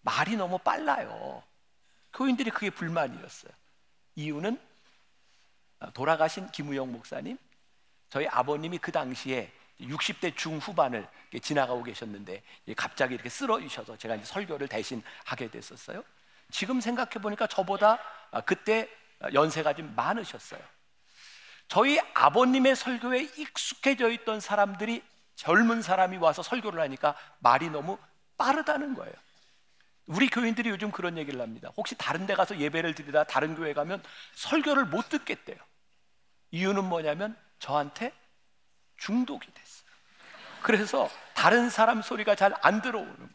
말이 0.00 0.36
너무 0.36 0.58
빨라요. 0.58 1.42
교인들이 2.12 2.50
그게 2.50 2.70
불만이었어요. 2.70 3.52
이유는 4.14 4.58
돌아가신 5.92 6.50
김우영 6.52 6.90
목사님, 6.90 7.36
저희 8.08 8.26
아버님이 8.26 8.78
그 8.78 8.90
당시에 8.90 9.52
60대 9.80 10.34
중후반을 10.34 11.06
지나가고 11.42 11.82
계셨는데 11.82 12.42
갑자기 12.76 13.14
이렇게 13.14 13.28
쓰러지셔서 13.28 13.98
제가 13.98 14.14
이제 14.14 14.24
설교를 14.24 14.68
대신 14.68 15.02
하게 15.24 15.50
됐었어요. 15.50 16.02
지금 16.50 16.80
생각해 16.80 17.10
보니까 17.20 17.46
저보다 17.46 17.98
그때 18.46 18.88
연세가 19.34 19.74
좀 19.74 19.94
많으셨어요. 19.94 20.60
저희 21.68 22.00
아버님의 22.14 22.76
설교에 22.76 23.22
익숙해져 23.36 24.08
있던 24.10 24.40
사람들이 24.40 25.02
젊은 25.36 25.82
사람이 25.82 26.16
와서 26.16 26.42
설교를 26.42 26.80
하니까 26.80 27.14
말이 27.38 27.70
너무 27.70 27.98
빠르다는 28.36 28.94
거예요. 28.94 29.14
우리 30.06 30.28
교인들이 30.28 30.70
요즘 30.70 30.90
그런 30.90 31.18
얘기를 31.18 31.40
합니다. 31.40 31.70
혹시 31.76 31.94
다른 31.96 32.26
데 32.26 32.34
가서 32.34 32.58
예배를 32.58 32.94
드리다 32.94 33.24
다른 33.24 33.54
교회 33.54 33.72
가면 33.72 34.02
설교를 34.34 34.86
못 34.86 35.08
듣겠대요. 35.08 35.56
이유는 36.50 36.84
뭐냐면 36.84 37.36
저한테 37.58 38.12
중독이 38.96 39.46
됐어요. 39.52 39.86
그래서 40.62 41.08
다른 41.34 41.70
사람 41.70 42.02
소리가 42.02 42.34
잘 42.34 42.52
안 42.62 42.82
들어오는 42.82 43.14
거예요. 43.14 43.30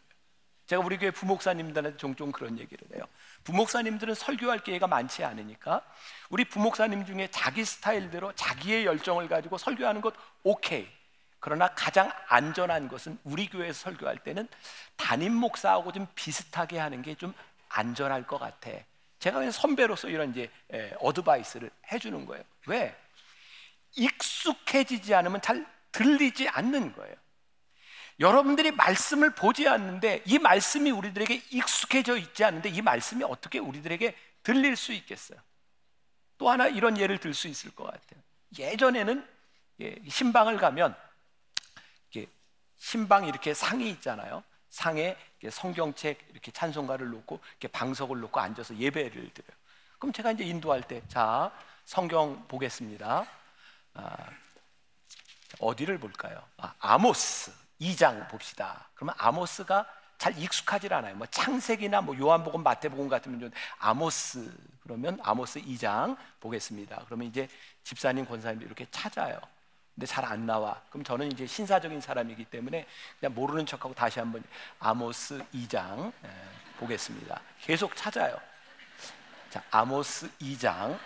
제가 0.65 0.81
우리 0.81 0.97
교회 0.97 1.11
부목사님들한테 1.11 1.97
종종 1.97 2.31
그런 2.31 2.57
얘기를 2.57 2.87
해요. 2.95 3.03
부목사님들은 3.43 4.15
설교할 4.15 4.63
기회가 4.63 4.87
많지 4.87 5.23
않으니까 5.23 5.81
우리 6.29 6.45
부목사님 6.45 7.05
중에 7.05 7.27
자기 7.29 7.65
스타일대로 7.65 8.33
자기의 8.33 8.85
열정을 8.85 9.27
가지고 9.27 9.57
설교하는 9.57 9.99
것 9.99 10.13
오케이. 10.43 10.87
그러나 11.41 11.67
가장 11.69 12.09
안전한 12.27 12.87
것은 12.87 13.17
우리 13.25 13.47
교회에서 13.49 13.81
설교할 13.81 14.19
때는 14.19 14.47
담임 14.95 15.33
목사하고 15.35 15.91
좀 15.91 16.07
비슷하게 16.15 16.79
하는 16.79 17.01
게 17.01 17.15
좀 17.15 17.33
안전할 17.73 18.25
것 18.27 18.37
같아. 18.37 18.69
제가 19.19 19.37
그냥 19.39 19.51
선배로서 19.51 20.09
이런 20.09 20.31
이제 20.31 20.49
어드바이스를 20.99 21.69
해주는 21.91 22.25
거예요. 22.25 22.43
왜? 22.67 22.95
익숙해지지 23.95 25.13
않으면 25.15 25.41
잘 25.41 25.65
들리지 25.91 26.47
않는 26.49 26.93
거예요. 26.93 27.15
여러분들이 28.19 28.71
말씀을 28.71 29.33
보지 29.33 29.67
않는데 29.67 30.21
이 30.25 30.37
말씀이 30.37 30.91
우리들에게 30.91 31.41
익숙해져 31.51 32.17
있지 32.17 32.43
않는데 32.43 32.69
이 32.69 32.81
말씀이 32.81 33.23
어떻게 33.23 33.57
우리들에게 33.59 34.15
들릴 34.43 34.75
수 34.75 34.93
있겠어요? 34.93 35.39
또 36.37 36.49
하나 36.49 36.67
이런 36.67 36.97
예를 36.97 37.17
들 37.19 37.33
수 37.33 37.47
있을 37.47 37.71
것 37.73 37.85
같아요. 37.85 38.21
예전에는 38.57 39.27
신방을 40.07 40.57
가면 40.57 40.95
신방 42.81 43.27
이렇게 43.27 43.53
상이 43.53 43.91
있잖아요. 43.91 44.43
상에 44.71 45.15
성경책 45.47 46.29
이렇게 46.31 46.51
찬송가를 46.51 47.09
놓고 47.11 47.39
이렇게 47.51 47.67
방석을 47.67 48.19
놓고 48.21 48.39
앉아서 48.39 48.75
예배를 48.75 49.33
드려요. 49.33 49.57
그럼 49.99 50.11
제가 50.11 50.31
이제 50.31 50.43
인도할 50.43 50.81
때, 50.81 51.03
자 51.07 51.51
성경 51.85 52.47
보겠습니다. 52.47 53.27
아, 53.93 54.17
어디를 55.59 55.99
볼까요? 55.99 56.43
아, 56.57 56.73
아모스 56.79 57.53
2장 57.79 58.27
봅시다. 58.29 58.89
그러면 58.95 59.13
아모스가 59.19 59.85
잘 60.17 60.35
익숙하질 60.39 60.91
않아요. 60.91 61.15
뭐 61.15 61.27
창세기나 61.27 62.01
뭐 62.01 62.17
요한복음, 62.17 62.63
마태복음 62.63 63.09
같으면 63.09 63.39
좀 63.39 63.51
아모스 63.77 64.51
그러면 64.81 65.19
아모스 65.21 65.61
2장 65.61 66.17
보겠습니다. 66.39 67.03
그러면 67.05 67.27
이제 67.27 67.47
집사님, 67.83 68.25
권사님 68.25 68.63
이렇게 68.63 68.87
찾아요. 68.89 69.39
근데 70.01 70.11
잘 70.11 70.25
안 70.25 70.47
나와. 70.47 70.81
그럼 70.89 71.03
저는 71.03 71.31
이제 71.31 71.45
신사적인 71.45 72.01
사람이기 72.01 72.45
때문에 72.45 72.87
그냥 73.19 73.35
모르는 73.35 73.67
척하고 73.67 73.93
다시 73.93 74.17
한번 74.17 74.43
아모스 74.79 75.43
2장 75.53 76.11
예, 76.25 76.29
보겠습니다. 76.79 77.39
계속 77.61 77.95
찾아요. 77.95 78.35
자, 79.51 79.61
아모스 79.69 80.27
2장 80.39 80.97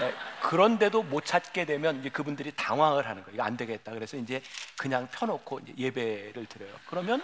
예, 0.00 0.14
그런데도 0.40 1.02
못 1.02 1.26
찾게 1.26 1.66
되면 1.66 2.00
이제 2.00 2.08
그분들이 2.08 2.52
당황을 2.56 3.06
하는 3.06 3.22
거예요. 3.22 3.34
이거 3.34 3.42
안 3.42 3.54
되겠다. 3.58 3.92
그래서 3.92 4.16
이제 4.16 4.40
그냥 4.78 5.06
펴놓고 5.10 5.60
이제 5.60 5.74
예배를 5.76 6.46
드려요. 6.46 6.72
그러면 6.88 7.22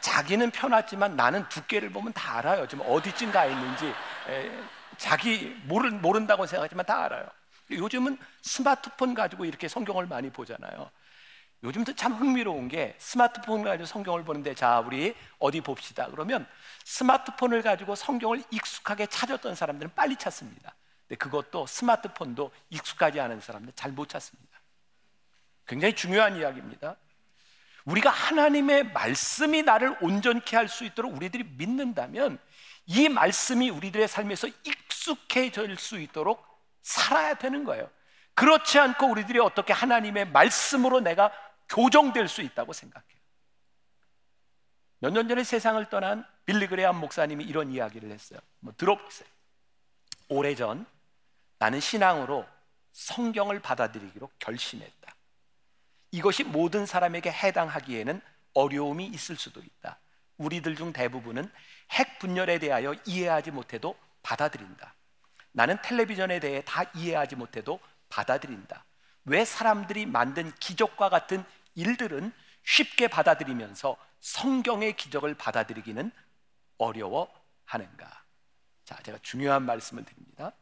자기는 0.00 0.50
펴놨지만 0.50 1.14
나는 1.14 1.48
두께를 1.48 1.90
보면 1.90 2.12
다 2.14 2.38
알아요. 2.38 2.66
지금 2.66 2.84
어디쯤 2.88 3.30
가 3.30 3.46
있는지 3.46 3.86
에, 4.28 4.46
예, 4.46 4.62
자기 4.96 5.56
모른, 5.66 6.02
모른다고 6.02 6.46
생각하지만 6.46 6.84
다 6.84 7.04
알아요. 7.04 7.28
요즘은 7.70 8.18
스마트폰 8.42 9.14
가지고 9.14 9.44
이렇게 9.44 9.68
성경을 9.68 10.06
많이 10.06 10.30
보잖아요. 10.30 10.90
요즘도 11.62 11.94
참 11.96 12.12
흥미로운 12.14 12.68
게 12.68 12.94
스마트폰 12.98 13.62
가지고 13.62 13.86
성경을 13.86 14.24
보는데 14.24 14.54
자 14.54 14.80
우리 14.80 15.14
어디 15.38 15.60
봅시다. 15.60 16.06
그러면 16.10 16.46
스마트폰을 16.84 17.62
가지고 17.62 17.96
성경을 17.96 18.44
익숙하게 18.50 19.06
찾았던 19.06 19.54
사람들은 19.56 19.94
빨리 19.94 20.16
찾습니다. 20.16 20.74
근데 21.08 21.16
그것도 21.16 21.66
스마트폰도 21.66 22.52
익숙하지 22.70 23.18
않은 23.20 23.40
사람들 23.40 23.72
잘 23.74 23.92
못 23.92 24.08
찾습니다. 24.08 24.60
굉장히 25.66 25.94
중요한 25.94 26.36
이야기입니다. 26.36 26.96
우리가 27.84 28.10
하나님의 28.10 28.92
말씀이 28.92 29.62
나를 29.62 29.96
온전케 30.00 30.56
할 30.56 30.68
수 30.68 30.84
있도록 30.84 31.14
우리들이 31.14 31.44
믿는다면 31.56 32.38
이 32.86 33.08
말씀이 33.08 33.70
우리들의 33.70 34.06
삶에서 34.06 34.48
익숙해질 34.64 35.76
수 35.76 35.98
있도록 35.98 36.46
살아야 36.82 37.34
되는 37.34 37.64
거예요. 37.64 37.90
그렇지 38.34 38.78
않고 38.78 39.06
우리들이 39.06 39.38
어떻게 39.40 39.72
하나님의 39.72 40.30
말씀으로 40.30 41.00
내가 41.00 41.32
교정될 41.68 42.28
수 42.28 42.42
있다고 42.42 42.72
생각해요. 42.72 43.18
몇 45.00 45.12
년 45.12 45.28
전에 45.28 45.44
세상을 45.44 45.84
떠난 45.90 46.24
빌리 46.44 46.66
그레암 46.66 46.96
목사님이 46.98 47.44
이런 47.44 47.70
이야기를 47.70 48.10
했어요. 48.10 48.40
뭐 48.60 48.72
들어보세요. 48.76 49.28
오래전 50.28 50.86
나는 51.58 51.80
신앙으로 51.80 52.46
성경을 52.92 53.60
받아들이기로 53.60 54.30
결심했다. 54.38 55.14
이것이 56.10 56.42
모든 56.44 56.86
사람에게 56.86 57.30
해당하기에는 57.30 58.20
어려움이 58.54 59.06
있을 59.06 59.36
수도 59.36 59.60
있다. 59.60 60.00
우리들 60.36 60.74
중 60.74 60.92
대부분은 60.92 61.50
핵 61.92 62.18
분열에 62.18 62.58
대하여 62.58 62.94
이해하지 63.06 63.50
못해도 63.50 63.96
받아들인다. 64.22 64.94
나는 65.58 65.76
텔레비전에 65.82 66.38
대해 66.38 66.62
다 66.64 66.84
이해하지 66.94 67.34
못해도 67.34 67.80
받아들인다. 68.10 68.84
왜 69.24 69.44
사람들이 69.44 70.06
만든 70.06 70.52
기적과 70.60 71.08
같은 71.08 71.44
일들은 71.74 72.32
쉽게 72.62 73.08
받아들이면서 73.08 73.96
성경의 74.20 74.94
기적을 74.94 75.34
받아들이기는 75.34 76.12
어려워 76.78 77.28
하는가? 77.64 78.22
자, 78.84 79.02
제가 79.02 79.18
중요한 79.20 79.64
말씀을 79.64 80.04
드립니다. 80.04 80.52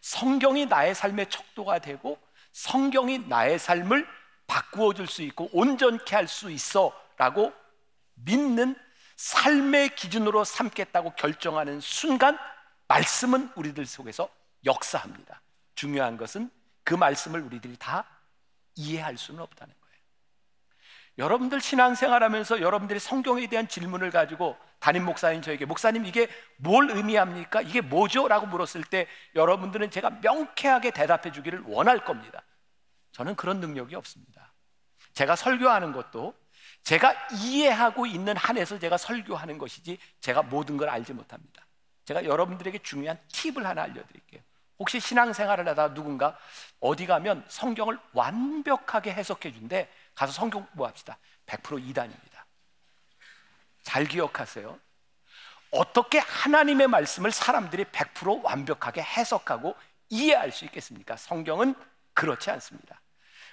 성경이 0.00 0.64
나의 0.64 0.94
삶의 0.94 1.28
척도가 1.28 1.80
되고 1.80 2.18
성경이 2.52 3.26
나의 3.28 3.58
삶을 3.58 4.08
바꾸어 4.46 4.94
줄 4.94 5.06
수 5.06 5.20
있고 5.20 5.50
온전케 5.52 6.16
할 6.16 6.26
수 6.26 6.50
있어라고 6.50 7.52
믿는 8.14 8.74
삶의 9.16 9.96
기준으로 9.96 10.44
삼겠다고 10.44 11.10
결정하는 11.16 11.78
순간 11.80 12.38
말씀은 12.90 13.52
우리들 13.54 13.86
속에서 13.86 14.28
역사합니다. 14.64 15.40
중요한 15.76 16.16
것은 16.16 16.50
그 16.82 16.94
말씀을 16.94 17.40
우리들이 17.40 17.76
다 17.78 18.04
이해할 18.74 19.16
수는 19.16 19.40
없다는 19.40 19.72
거예요. 19.72 19.96
여러분들 21.18 21.60
신앙생활 21.60 22.24
하면서 22.24 22.60
여러분들이 22.60 22.98
성경에 22.98 23.46
대한 23.46 23.68
질문을 23.68 24.10
가지고 24.10 24.56
담임 24.80 25.04
목사님 25.04 25.40
저에게 25.40 25.66
목사님 25.66 26.04
이게 26.04 26.28
뭘 26.56 26.90
의미합니까? 26.90 27.62
이게 27.62 27.80
뭐죠? 27.80 28.26
라고 28.26 28.46
물었을 28.46 28.82
때 28.82 29.06
여러분들은 29.36 29.92
제가 29.92 30.10
명쾌하게 30.22 30.90
대답해 30.90 31.30
주기를 31.30 31.62
원할 31.66 32.04
겁니다. 32.04 32.42
저는 33.12 33.36
그런 33.36 33.60
능력이 33.60 33.94
없습니다. 33.94 34.52
제가 35.12 35.36
설교하는 35.36 35.92
것도 35.92 36.34
제가 36.82 37.14
이해하고 37.34 38.06
있는 38.06 38.36
한에서 38.36 38.80
제가 38.80 38.96
설교하는 38.96 39.58
것이지 39.58 39.96
제가 40.20 40.42
모든 40.42 40.76
걸 40.76 40.88
알지 40.88 41.12
못합니다. 41.12 41.66
제가 42.04 42.24
여러분들에게 42.24 42.78
중요한 42.78 43.18
팁을 43.28 43.66
하나 43.66 43.82
알려드릴게요. 43.82 44.40
혹시 44.78 44.98
신앙생활을 44.98 45.68
하다가 45.68 45.94
누군가 45.94 46.38
어디 46.80 47.06
가면 47.06 47.44
성경을 47.48 47.98
완벽하게 48.12 49.12
해석해 49.12 49.52
준대 49.52 49.88
가서 50.14 50.32
성경 50.32 50.64
공부합시다. 50.66 51.18
100% 51.46 51.86
이단입니다. 51.86 52.46
잘 53.82 54.06
기억하세요. 54.06 54.78
어떻게 55.70 56.18
하나님의 56.18 56.88
말씀을 56.88 57.30
사람들이 57.30 57.84
100% 57.84 58.42
완벽하게 58.42 59.02
해석하고 59.02 59.76
이해할 60.08 60.50
수 60.50 60.64
있겠습니까? 60.64 61.16
성경은 61.16 61.74
그렇지 62.14 62.50
않습니다. 62.50 63.00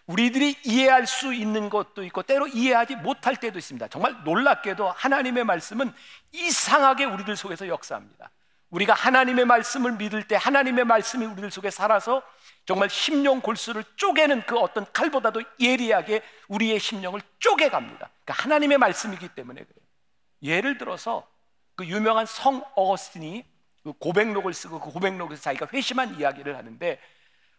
우리들이 0.07 0.57
이해할 0.63 1.05
수 1.05 1.33
있는 1.33 1.69
것도 1.69 2.03
있고 2.05 2.23
때로 2.23 2.47
이해하지 2.47 2.95
못할 2.95 3.35
때도 3.35 3.59
있습니다. 3.59 3.89
정말 3.89 4.23
놀랍게도 4.23 4.89
하나님의 4.89 5.43
말씀은 5.43 5.93
이상하게 6.31 7.05
우리들 7.05 7.35
속에서 7.35 7.67
역사합니다. 7.67 8.31
우리가 8.69 8.93
하나님의 8.93 9.45
말씀을 9.45 9.93
믿을 9.93 10.27
때 10.27 10.35
하나님의 10.35 10.85
말씀이 10.85 11.25
우리들 11.25 11.51
속에 11.51 11.69
살아서 11.71 12.21
정말 12.65 12.89
심령 12.89 13.39
골수를 13.39 13.83
쪼개는 13.95 14.45
그 14.45 14.57
어떤 14.57 14.85
칼보다도 14.91 15.41
예리하게 15.59 16.21
우리의 16.49 16.79
심령을 16.79 17.21
쪼개갑니다. 17.39 18.09
그러니까 18.25 18.33
하나님의 18.43 18.77
말씀이기 18.77 19.29
때문에 19.29 19.63
그래요. 19.63 19.85
예를 20.41 20.77
들어서 20.77 21.25
그 21.75 21.85
유명한 21.85 22.25
성 22.25 22.63
어거스틴이 22.75 23.45
그 23.83 23.93
고백록을 23.93 24.53
쓰고 24.53 24.81
그 24.81 24.91
고백록에서 24.91 25.41
자기가 25.41 25.67
회심한 25.71 26.19
이야기를 26.19 26.57
하는데 26.57 26.99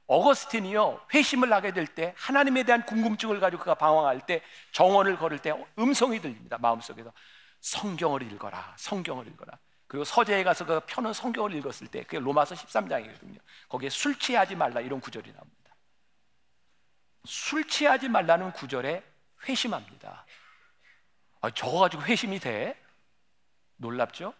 어거스틴이요 0.07 1.07
회심을 1.14 1.53
하게 1.53 1.73
될 1.73 1.87
때 1.87 2.14
하나님에 2.16 2.64
대한 2.64 2.85
궁금증을 2.85 3.40
가지고 3.40 3.61
그가 3.61 3.75
방황할 3.75 4.21
때 4.27 4.42
정원을 4.73 5.16
걸을 5.18 5.38
때 5.38 5.53
음성이 5.79 6.21
들립니다 6.21 6.59
마음속에서 6.59 7.12
성경을 7.61 8.23
읽어라 8.23 8.75
성경을 8.77 9.27
읽어라 9.29 9.59
그리고 9.88 10.05
서재에 10.05 10.44
가서 10.44 10.64
그 10.64 10.81
펴는 10.87 11.12
성경을 11.12 11.55
읽었을 11.55 11.88
때 11.88 12.03
그게 12.03 12.18
로마서 12.18 12.55
13장이거든요 12.55 13.38
거기에 13.68 13.90
술 13.90 14.18
취하지 14.18 14.55
말라 14.55 14.81
이런 14.81 15.01
구절이 15.01 15.33
나옵니다 15.33 15.74
술 17.24 17.66
취하지 17.66 18.09
말라는 18.09 18.53
구절에 18.53 19.03
회심합니다 19.48 20.27
아, 21.40 21.51
저거 21.51 21.81
가지고 21.81 22.03
회심이 22.03 22.38
돼? 22.38 22.77
놀랍죠? 23.77 24.35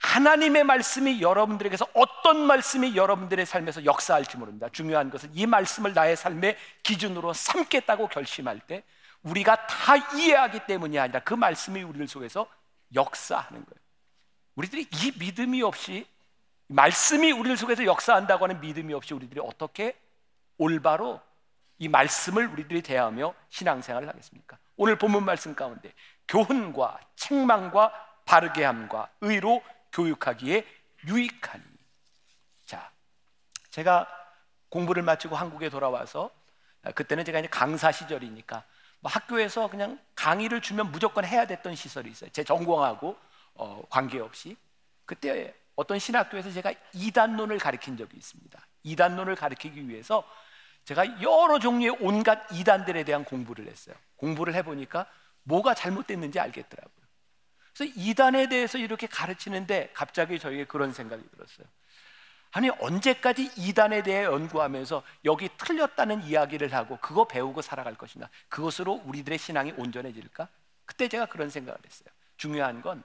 하나님의 0.00 0.64
말씀이 0.64 1.20
여러분들에게서 1.20 1.88
어떤 1.92 2.46
말씀이 2.46 2.96
여러분들의 2.96 3.44
삶에서 3.44 3.84
역사할지 3.84 4.36
모릅니다. 4.36 4.68
중요한 4.70 5.10
것은 5.10 5.30
이 5.34 5.46
말씀을 5.46 5.92
나의 5.92 6.16
삶의 6.16 6.56
기준으로 6.84 7.32
삼겠다고 7.32 8.08
결심할 8.08 8.60
때 8.60 8.84
우리가 9.22 9.66
다 9.66 9.96
이해하기 10.14 10.66
때문이 10.66 10.98
아니라 10.98 11.20
그 11.20 11.34
말씀이 11.34 11.82
우리들 11.82 12.06
속에서 12.06 12.48
역사하는 12.94 13.64
거예요. 13.64 13.87
우리들이 14.58 14.88
이 14.90 15.12
믿음이 15.20 15.62
없이 15.62 16.04
말씀이 16.66 17.30
우리들 17.30 17.56
속에서 17.56 17.84
역사한다고 17.84 18.44
하는 18.44 18.60
믿음이 18.60 18.92
없이 18.92 19.14
우리들이 19.14 19.40
어떻게 19.40 19.96
올바로 20.58 21.20
이 21.78 21.86
말씀을 21.86 22.48
우리들이 22.48 22.82
대하며 22.82 23.34
신앙생활을 23.50 24.08
하겠습니까? 24.08 24.58
오늘 24.76 24.98
본문 24.98 25.24
말씀 25.24 25.54
가운데 25.54 25.92
교훈과 26.26 26.98
책망과 27.14 27.92
바르게 28.24 28.64
함과 28.64 29.08
의로 29.20 29.62
교육하기에 29.92 30.66
유익하니. 31.06 31.62
자, 32.66 32.90
제가 33.70 34.08
공부를 34.70 35.04
마치고 35.04 35.36
한국에 35.36 35.70
돌아와서 35.70 36.32
그때는 36.96 37.24
제가 37.24 37.38
이제 37.38 37.48
강사 37.48 37.92
시절이니까 37.92 38.64
뭐 38.98 39.12
학교에서 39.12 39.70
그냥 39.70 40.00
강의를 40.16 40.60
주면 40.62 40.90
무조건 40.90 41.24
해야 41.24 41.46
됐던 41.46 41.76
시설이 41.76 42.10
있어요. 42.10 42.30
제 42.30 42.42
전공하고 42.42 43.16
어, 43.58 43.82
관계없이 43.90 44.56
그때 45.04 45.54
어떤 45.76 45.98
신학교에서 45.98 46.50
제가 46.50 46.72
이단론을 46.92 47.58
가르친 47.58 47.96
적이 47.96 48.16
있습니다. 48.16 48.66
이단론을 48.84 49.36
가르치기 49.36 49.88
위해서 49.88 50.24
제가 50.84 51.20
여러 51.22 51.58
종류의 51.58 51.98
온갖 52.00 52.50
이단들에 52.52 53.04
대한 53.04 53.24
공부를 53.24 53.66
했어요. 53.66 53.94
공부를 54.16 54.54
해보니까 54.54 55.06
뭐가 55.42 55.74
잘못됐는지 55.74 56.40
알겠더라고요. 56.40 57.06
그래서 57.74 57.92
이단에 57.96 58.48
대해서 58.48 58.78
이렇게 58.78 59.06
가르치는데 59.06 59.90
갑자기 59.92 60.38
저에게 60.38 60.64
그런 60.64 60.92
생각이 60.92 61.22
들었어요. 61.30 61.66
아니 62.50 62.70
언제까지 62.70 63.50
이단에 63.56 64.02
대해 64.02 64.24
연구하면서 64.24 65.02
여기 65.26 65.50
틀렸다는 65.58 66.22
이야기를 66.22 66.72
하고 66.72 66.98
그거 67.00 67.28
배우고 67.28 67.60
살아갈 67.60 67.94
것이냐 67.94 68.28
그것으로 68.48 69.02
우리들의 69.04 69.38
신앙이 69.38 69.74
온전해질까? 69.76 70.48
그때 70.86 71.08
제가 71.08 71.26
그런 71.26 71.50
생각을 71.50 71.78
했어요. 71.84 72.08
중요한 72.36 72.80
건 72.80 73.02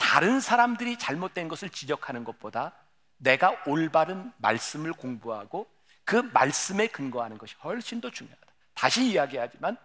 다른 0.00 0.40
사람들이 0.40 0.96
잘못된 0.98 1.46
것을 1.48 1.68
지적하는 1.70 2.24
것보다 2.24 2.72
내가 3.18 3.54
올바른 3.66 4.32
말씀을 4.38 4.92
공부하고 4.94 5.68
그 6.04 6.16
말씀에 6.32 6.86
근거하는 6.88 7.38
것이 7.38 7.54
훨씬 7.62 8.00
더 8.00 8.10
중요하다. 8.10 8.40
다시 8.74 9.04
이야기하지만 9.10 9.76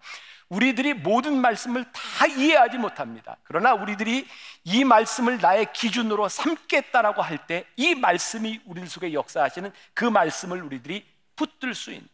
우리들이 0.48 0.94
모든 0.94 1.40
말씀을 1.42 1.84
다 1.92 2.26
이해하지 2.28 2.78
못합니다. 2.78 3.36
그러나 3.44 3.74
우리들이 3.74 4.26
이 4.64 4.84
말씀을 4.84 5.40
나의 5.40 5.74
기준으로 5.74 6.30
삼겠다라고 6.30 7.22
할 7.22 7.46
때 7.46 7.66
이 7.76 7.94
말씀이 7.94 8.62
우리 8.66 8.88
속에 8.88 9.12
역사하시는 9.14 9.72
그 9.94 10.06
말씀을 10.06 10.64
우리들이 10.64 11.06
붙들 11.36 11.76
수 11.76 11.92
있는 11.92 12.08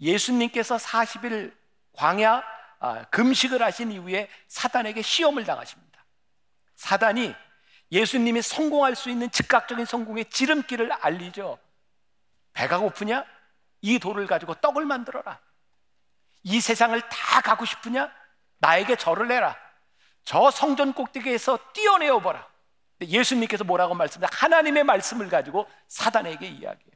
예수님께서 0.00 0.76
40일 0.76 1.52
광야 1.92 2.42
아, 2.82 3.04
금식을 3.10 3.62
하신 3.62 3.92
이후에 3.92 4.30
사단에게 4.48 5.02
시험을 5.02 5.44
당하십니다. 5.44 5.89
사단이 6.80 7.34
예수님이 7.92 8.40
성공할 8.40 8.96
수 8.96 9.10
있는 9.10 9.30
즉각적인 9.30 9.84
성공의 9.84 10.30
지름길을 10.30 10.90
알리죠. 10.90 11.58
배가 12.54 12.78
고프냐? 12.78 13.24
이 13.82 13.98
돌을 13.98 14.26
가지고 14.26 14.54
떡을 14.54 14.86
만들어라. 14.86 15.40
이 16.42 16.58
세상을 16.58 16.98
다 17.10 17.42
가고 17.42 17.66
싶으냐? 17.66 18.10
나에게 18.60 18.96
절을 18.96 19.30
해라. 19.30 19.56
저 20.24 20.50
성전 20.50 20.94
꼭대기에서 20.94 21.58
뛰어내어 21.74 22.20
보라. 22.20 22.48
예수님께서 23.02 23.62
뭐라고 23.64 23.94
말씀하세요? 23.94 24.30
하나님의 24.32 24.84
말씀을 24.84 25.28
가지고 25.28 25.68
사단에게 25.88 26.46
이야기해요. 26.46 26.94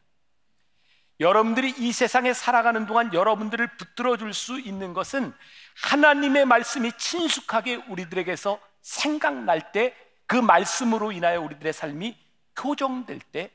여러분들이 1.20 1.74
이 1.76 1.92
세상에 1.92 2.32
살아가는 2.32 2.86
동안 2.86 3.12
여러분들을 3.12 3.76
붙들어 3.76 4.16
줄 4.16 4.32
수 4.32 4.58
있는 4.58 4.94
것은 4.94 5.34
하나님의 5.82 6.46
말씀이 6.46 6.90
친숙하게 6.96 7.76
우리들에게서 7.88 8.58
생각날 8.84 9.72
때 9.72 10.04
그 10.26 10.36
말씀으로 10.36 11.12
인하여 11.12 11.40
우리들의 11.40 11.72
삶이 11.72 12.16
교정될 12.56 13.20
때 13.20 13.50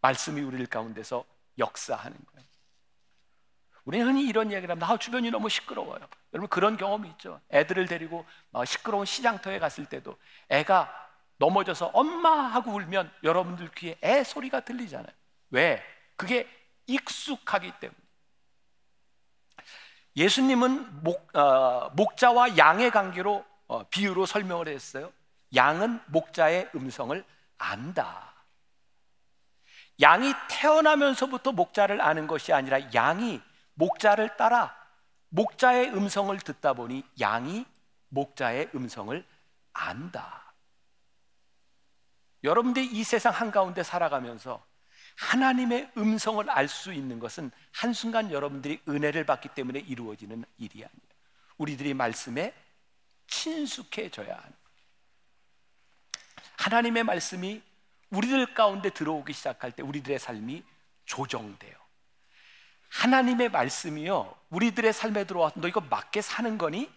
말씀이 0.00 0.40
우리들 0.40 0.66
가운데서 0.66 1.24
역사하는 1.58 2.16
거예요. 2.32 2.48
우리는 3.84 4.06
흔히 4.06 4.26
이런 4.26 4.50
이야기를 4.50 4.72
합니다. 4.72 4.90
아, 4.90 4.96
주변이 4.96 5.30
너무 5.30 5.48
시끄러워요. 5.48 6.00
여러분 6.32 6.48
그런 6.48 6.76
경험이 6.76 7.10
있죠. 7.10 7.40
애들을 7.52 7.86
데리고 7.86 8.24
시끄러운 8.66 9.04
시장터에 9.04 9.58
갔을 9.58 9.86
때도 9.86 10.16
애가 10.48 10.92
넘어져서 11.36 11.90
엄마 11.92 12.30
하고 12.30 12.72
울면 12.72 13.12
여러분들 13.22 13.70
귀에 13.72 13.98
애 14.02 14.24
소리가 14.24 14.60
들리잖아요. 14.60 15.12
왜? 15.50 15.82
그게 16.16 16.48
익숙하기 16.86 17.72
때문에. 17.80 17.98
예수님은 20.16 21.02
목, 21.02 21.36
어, 21.36 21.90
목자와 21.94 22.56
양의 22.56 22.90
관계로 22.90 23.34
어, 23.34 23.53
비유로 23.90 24.26
설명을 24.26 24.68
했어요. 24.68 25.12
양은 25.54 26.00
목자의 26.06 26.70
음성을 26.74 27.24
안다. 27.58 28.32
양이 30.00 30.32
태어나면서부터 30.48 31.52
목자를 31.52 32.00
아는 32.00 32.26
것이 32.26 32.52
아니라 32.52 32.92
양이 32.94 33.40
목자를 33.74 34.36
따라 34.36 34.74
목자의 35.28 35.90
음성을 35.90 36.36
듣다 36.38 36.74
보니 36.74 37.04
양이 37.20 37.64
목자의 38.08 38.70
음성을 38.74 39.24
안다. 39.72 40.54
여러분들이 42.42 42.86
이 42.86 43.04
세상 43.04 43.32
한가운데 43.32 43.82
살아가면서 43.82 44.64
하나님의 45.16 45.92
음성을 45.96 46.48
알 46.50 46.68
수 46.68 46.92
있는 46.92 47.18
것은 47.18 47.50
한순간 47.72 48.32
여러분들이 48.32 48.80
은혜를 48.88 49.24
받기 49.24 49.50
때문에 49.50 49.78
이루어지는 49.80 50.44
일이 50.58 50.84
아니에요. 50.84 51.14
우리들이 51.56 51.94
말씀에 51.94 52.52
친숙해져야 53.26 54.36
하는 54.36 54.52
하나님의 56.56 57.04
말씀이 57.04 57.62
우리들 58.10 58.54
가운데 58.54 58.90
들어오기 58.90 59.32
시작할 59.32 59.72
때 59.72 59.82
우리들의 59.82 60.18
삶이 60.18 60.62
조정돼요. 61.04 61.74
하나님의 62.90 63.48
말씀이요. 63.50 64.36
우리들의 64.50 64.92
삶에 64.92 65.24
들어와서 65.24 65.60
너 65.60 65.68
이거 65.68 65.80
맞게 65.80 66.22
사는 66.22 66.56
거니? 66.56 66.90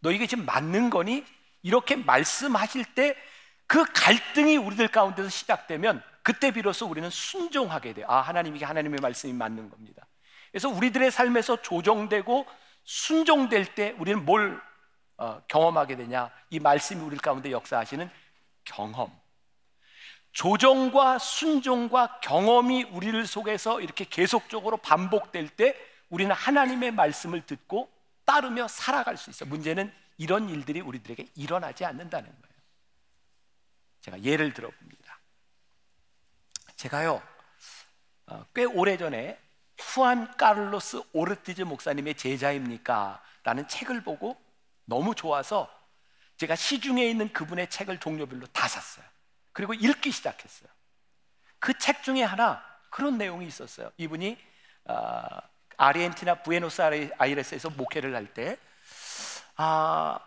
너 0.00 0.12
이게 0.12 0.26
지금 0.26 0.44
맞는 0.44 0.90
거니? 0.90 1.24
이렇게 1.62 1.96
말씀하실 1.96 2.94
때 2.94 3.16
그 3.70 3.84
갈등이 3.84 4.56
우리들 4.56 4.88
가운데서 4.88 5.28
시작되면 5.28 6.02
그때 6.24 6.50
비로소 6.50 6.86
우리는 6.86 7.08
순종하게 7.08 7.94
돼요. 7.94 8.06
아, 8.08 8.20
하나님이 8.20 8.60
하나님의 8.64 8.98
말씀이 9.00 9.32
맞는 9.32 9.70
겁니다. 9.70 10.08
그래서 10.50 10.68
우리들의 10.68 11.08
삶에서 11.12 11.62
조정되고 11.62 12.46
순종될 12.82 13.76
때 13.76 13.94
우리는 14.00 14.24
뭘 14.24 14.60
어, 15.20 15.42
경험하게 15.48 15.96
되냐? 15.96 16.30
이 16.48 16.58
말씀이 16.58 16.98
우리 17.02 17.18
가운데 17.18 17.52
역사하시는 17.52 18.10
경험. 18.64 19.14
조정과 20.32 21.18
순종과 21.18 22.20
경험이 22.20 22.84
우리를 22.84 23.26
속에서 23.26 23.82
이렇게 23.82 24.06
계속적으로 24.06 24.78
반복될 24.78 25.50
때 25.50 25.76
우리는 26.08 26.34
하나님의 26.34 26.92
말씀을 26.92 27.44
듣고 27.44 27.90
따르며 28.24 28.66
살아갈 28.66 29.18
수 29.18 29.28
있어요. 29.28 29.50
문제는 29.50 29.92
이런 30.16 30.48
일들이 30.48 30.80
우리들에게 30.80 31.26
일어나지 31.34 31.84
않는다는 31.84 32.30
거예요. 32.30 32.54
제가 34.00 34.22
예를 34.22 34.54
들어 34.54 34.70
봅니다. 34.70 35.18
제가요, 36.76 37.22
어, 38.24 38.46
꽤 38.54 38.64
오래 38.64 38.96
전에 38.96 39.38
후안 39.78 40.34
카를로스 40.38 41.02
오르티즈 41.12 41.62
목사님의 41.62 42.14
제자입니까? 42.14 43.22
라는 43.42 43.68
책을 43.68 44.02
보고 44.02 44.40
너무 44.90 45.14
좋아서 45.14 45.70
제가 46.36 46.56
시중에 46.56 47.06
있는 47.08 47.32
그분의 47.32 47.70
책을 47.70 48.00
종류별로 48.00 48.46
다 48.48 48.66
샀어요. 48.68 49.06
그리고 49.52 49.72
읽기 49.72 50.10
시작했어요. 50.10 50.68
그 51.60 51.72
책 51.78 52.02
중에 52.02 52.22
하나 52.24 52.62
그런 52.90 53.16
내용이 53.16 53.46
있었어요. 53.46 53.90
이분이 53.96 54.36
어, 54.86 55.22
아르헨티나 55.76 56.42
부에노스 56.42 56.82
아이레스에서 57.18 57.70
목회를 57.70 58.14
할 58.16 58.34
때, 58.34 58.58
아, 59.56 60.18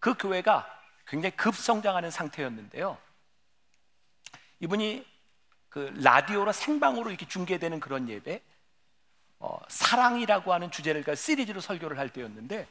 그 0.00 0.14
교회가 0.14 0.66
굉장히 1.06 1.36
급성장하는 1.36 2.10
상태였는데요. 2.10 2.98
이분이 4.60 5.06
그 5.68 5.92
라디오로 6.02 6.52
생방으로 6.52 7.10
이렇게 7.10 7.28
중계되는 7.28 7.78
그런 7.78 8.08
예배, 8.08 8.42
어, 9.38 9.58
사랑이라고 9.68 10.52
하는 10.52 10.70
주제를 10.70 11.04
가 11.04 11.14
시리즈로 11.14 11.60
설교를 11.60 11.98
할 11.98 12.08
때였는데 12.10 12.66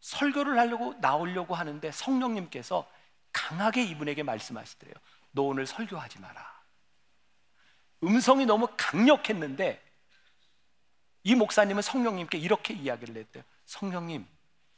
설교를 0.00 0.58
하려고 0.58 0.94
나오려고 1.00 1.54
하는데 1.54 1.90
성령님께서 1.90 2.88
강하게 3.32 3.84
이분에게 3.84 4.22
말씀하시더래요. 4.22 4.94
너 5.32 5.42
오늘 5.42 5.66
설교하지 5.66 6.20
마라. 6.20 6.58
음성이 8.04 8.46
너무 8.46 8.68
강력했는데 8.76 9.82
이 11.24 11.34
목사님은 11.34 11.82
성령님께 11.82 12.38
이렇게 12.38 12.74
이야기를 12.74 13.16
했대요. 13.16 13.42
성령님, 13.66 14.26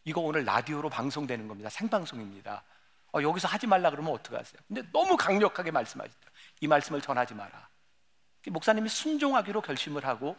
이거 0.04 0.20
오늘 0.20 0.44
라디오로 0.44 0.88
방송되는 0.88 1.46
겁니다. 1.46 1.70
생방송입니다. 1.70 2.64
어, 3.12 3.22
여기서 3.22 3.48
하지 3.48 3.66
말라 3.66 3.90
그러면 3.90 4.12
어떡하세요? 4.14 4.60
근데 4.66 4.82
너무 4.92 5.16
강력하게 5.16 5.70
말씀하시더라고요. 5.70 6.40
이 6.60 6.66
말씀을 6.66 7.00
전하지 7.00 7.34
마라. 7.34 7.68
목사님이 8.46 8.88
순종하기로 8.88 9.60
결심을 9.60 10.06
하고 10.06 10.36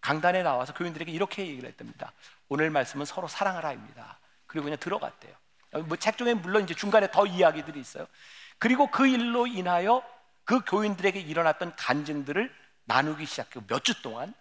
강단에 0.00 0.42
나와서 0.42 0.72
교인들에게 0.74 1.10
이렇게 1.10 1.46
얘기를 1.46 1.68
했답니다. 1.68 2.12
오늘 2.48 2.70
말씀은 2.70 3.04
서로 3.06 3.28
사랑하라입니다. 3.28 4.18
그리고 4.46 4.64
그냥 4.64 4.78
들어갔대요. 4.78 5.34
뭐책 5.86 6.16
중에 6.16 6.34
물론 6.34 6.64
이제 6.64 6.74
중간에 6.74 7.10
더 7.10 7.26
이야기들이 7.26 7.78
있어요. 7.80 8.06
그리고 8.58 8.90
그 8.90 9.06
일로 9.06 9.46
인하여 9.46 10.02
그 10.44 10.60
교인들에게 10.64 11.18
일어났던 11.20 11.74
간증들을 11.76 12.54
나누기 12.84 13.26
시작하고 13.26 13.66
몇 13.66 13.82
주 13.82 14.00
동안 14.00 14.32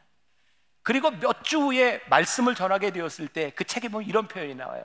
그리고 0.83 1.09
몇 1.11 1.43
주 1.43 1.59
후에 1.61 2.01
말씀을 2.09 2.53
전하게 2.55 2.91
되었을 2.91 3.27
때 3.27 3.51
그 3.55 3.63
책에 3.63 3.89
보면 3.89 4.07
이런 4.07 4.27
표현이 4.27 4.53
나와요. 4.55 4.83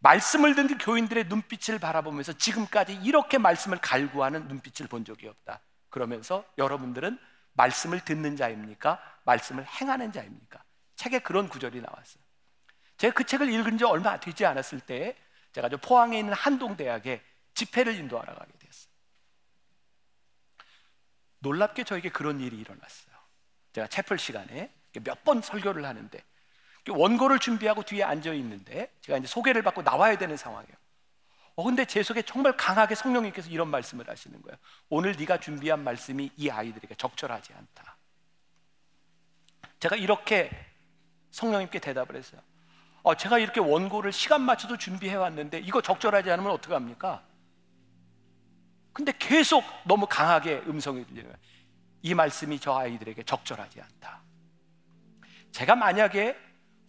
말씀을 0.00 0.54
듣는 0.54 0.78
교인들의 0.78 1.24
눈빛을 1.28 1.78
바라보면서 1.78 2.32
지금까지 2.32 2.94
이렇게 3.02 3.38
말씀을 3.38 3.78
갈구하는 3.78 4.48
눈빛을 4.48 4.88
본 4.88 5.04
적이 5.04 5.28
없다. 5.28 5.60
그러면서 5.88 6.44
여러분들은 6.58 7.18
말씀을 7.52 8.00
듣는 8.00 8.36
자입니까? 8.36 8.98
말씀을 9.24 9.66
행하는 9.66 10.12
자입니까? 10.12 10.62
책에 10.96 11.20
그런 11.20 11.48
구절이 11.48 11.80
나왔어요. 11.80 12.22
제가 12.98 13.14
그 13.14 13.24
책을 13.24 13.50
읽은 13.52 13.78
지 13.78 13.84
얼마 13.84 14.20
되지 14.20 14.44
않았을 14.44 14.80
때 14.80 15.16
제가 15.52 15.68
저 15.68 15.76
포항에 15.78 16.18
있는 16.18 16.34
한동대학에 16.34 17.22
집회를 17.54 17.94
인도하러 17.96 18.34
가게 18.34 18.52
됐어요. 18.58 18.90
놀랍게 21.40 21.84
저에게 21.84 22.10
그런 22.10 22.40
일이 22.40 22.58
일어났어요. 22.58 23.14
제가 23.72 23.86
채플 23.86 24.18
시간에 24.18 24.72
몇 25.04 25.24
번 25.24 25.40
설교를 25.40 25.84
하는데 25.84 26.22
원고를 26.88 27.38
준비하고 27.38 27.82
뒤에 27.84 28.02
앉아 28.02 28.32
있는데 28.34 28.92
제가 29.02 29.18
이제 29.18 29.26
소개를 29.26 29.62
받고 29.62 29.82
나와야 29.82 30.18
되는 30.18 30.36
상황이에요. 30.36 30.76
어 31.56 31.62
근데 31.64 31.84
제 31.84 32.02
속에 32.02 32.22
정말 32.22 32.56
강하게 32.56 32.94
성령님께서 32.94 33.48
이런 33.50 33.68
말씀을 33.68 34.08
하시는 34.08 34.40
거예요. 34.42 34.56
오늘 34.88 35.12
네가 35.16 35.38
준비한 35.40 35.84
말씀이 35.84 36.30
이 36.36 36.50
아이들에게 36.50 36.94
적절하지 36.96 37.52
않다. 37.52 37.96
제가 39.80 39.96
이렇게 39.96 40.50
성령님께 41.30 41.78
대답을 41.78 42.16
했어요. 42.16 42.40
어, 43.02 43.14
제가 43.14 43.38
이렇게 43.38 43.60
원고를 43.60 44.12
시간 44.12 44.42
맞춰서 44.42 44.76
준비해 44.76 45.14
왔는데 45.14 45.60
이거 45.60 45.80
적절하지 45.80 46.30
않으면 46.30 46.52
어떡 46.52 46.72
합니까? 46.72 47.22
근데 48.92 49.12
계속 49.18 49.64
너무 49.84 50.06
강하게 50.06 50.62
음성이 50.66 51.06
들리는. 51.06 51.32
이 52.02 52.14
말씀이 52.14 52.58
저 52.58 52.76
아이들에게 52.76 53.22
적절하지 53.22 53.80
않다. 53.80 54.22
제가 55.52 55.76
만약에 55.76 56.36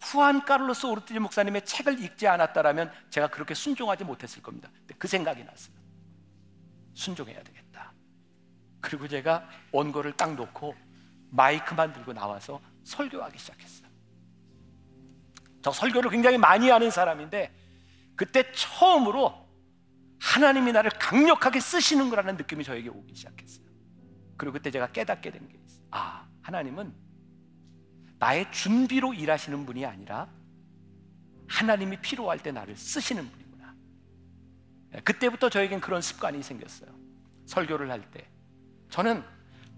후안 0.00 0.44
카를로스 0.44 0.86
오르티지 0.86 1.18
목사님의 1.20 1.64
책을 1.64 2.02
읽지 2.02 2.26
않았다라면 2.26 2.92
제가 3.10 3.28
그렇게 3.28 3.54
순종하지 3.54 4.04
못했을 4.04 4.42
겁니다. 4.42 4.68
근데 4.78 4.94
그 4.98 5.08
생각이 5.08 5.44
났어요. 5.44 5.74
순종해야 6.94 7.42
되겠다. 7.42 7.92
그리고 8.80 9.08
제가 9.08 9.48
원고를 9.70 10.12
딱 10.16 10.34
놓고 10.34 10.74
마이크만 11.30 11.92
들고 11.92 12.12
나와서 12.12 12.60
설교하기 12.84 13.38
시작했어요. 13.38 13.88
저 15.62 15.70
설교를 15.70 16.10
굉장히 16.10 16.38
많이 16.38 16.68
하는 16.68 16.90
사람인데 16.90 17.54
그때 18.16 18.50
처음으로 18.52 19.34
하나님이 20.20 20.72
나를 20.72 20.90
강력하게 20.90 21.60
쓰시는 21.60 22.10
거라는 22.10 22.36
느낌이 22.36 22.64
저에게 22.64 22.88
오기 22.88 23.14
시작했어요. 23.14 23.66
그리고 24.36 24.54
그때 24.54 24.70
제가 24.70 24.90
깨닫게 24.92 25.30
된 25.30 25.48
게 25.48 25.58
있어요. 25.64 25.84
아, 25.90 26.26
하나님은 26.42 26.92
나의 28.18 28.50
준비로 28.52 29.14
일하시는 29.14 29.66
분이 29.66 29.84
아니라 29.84 30.28
하나님이 31.48 32.00
필요할 32.00 32.38
때 32.38 32.50
나를 32.52 32.76
쓰시는 32.76 33.28
분이구나. 33.30 33.74
예, 34.94 35.00
그때부터 35.00 35.48
저에겐 35.50 35.80
그런 35.80 36.00
습관이 36.00 36.42
생겼어요. 36.42 36.90
설교를 37.46 37.90
할 37.90 38.08
때. 38.10 38.28
저는 38.90 39.24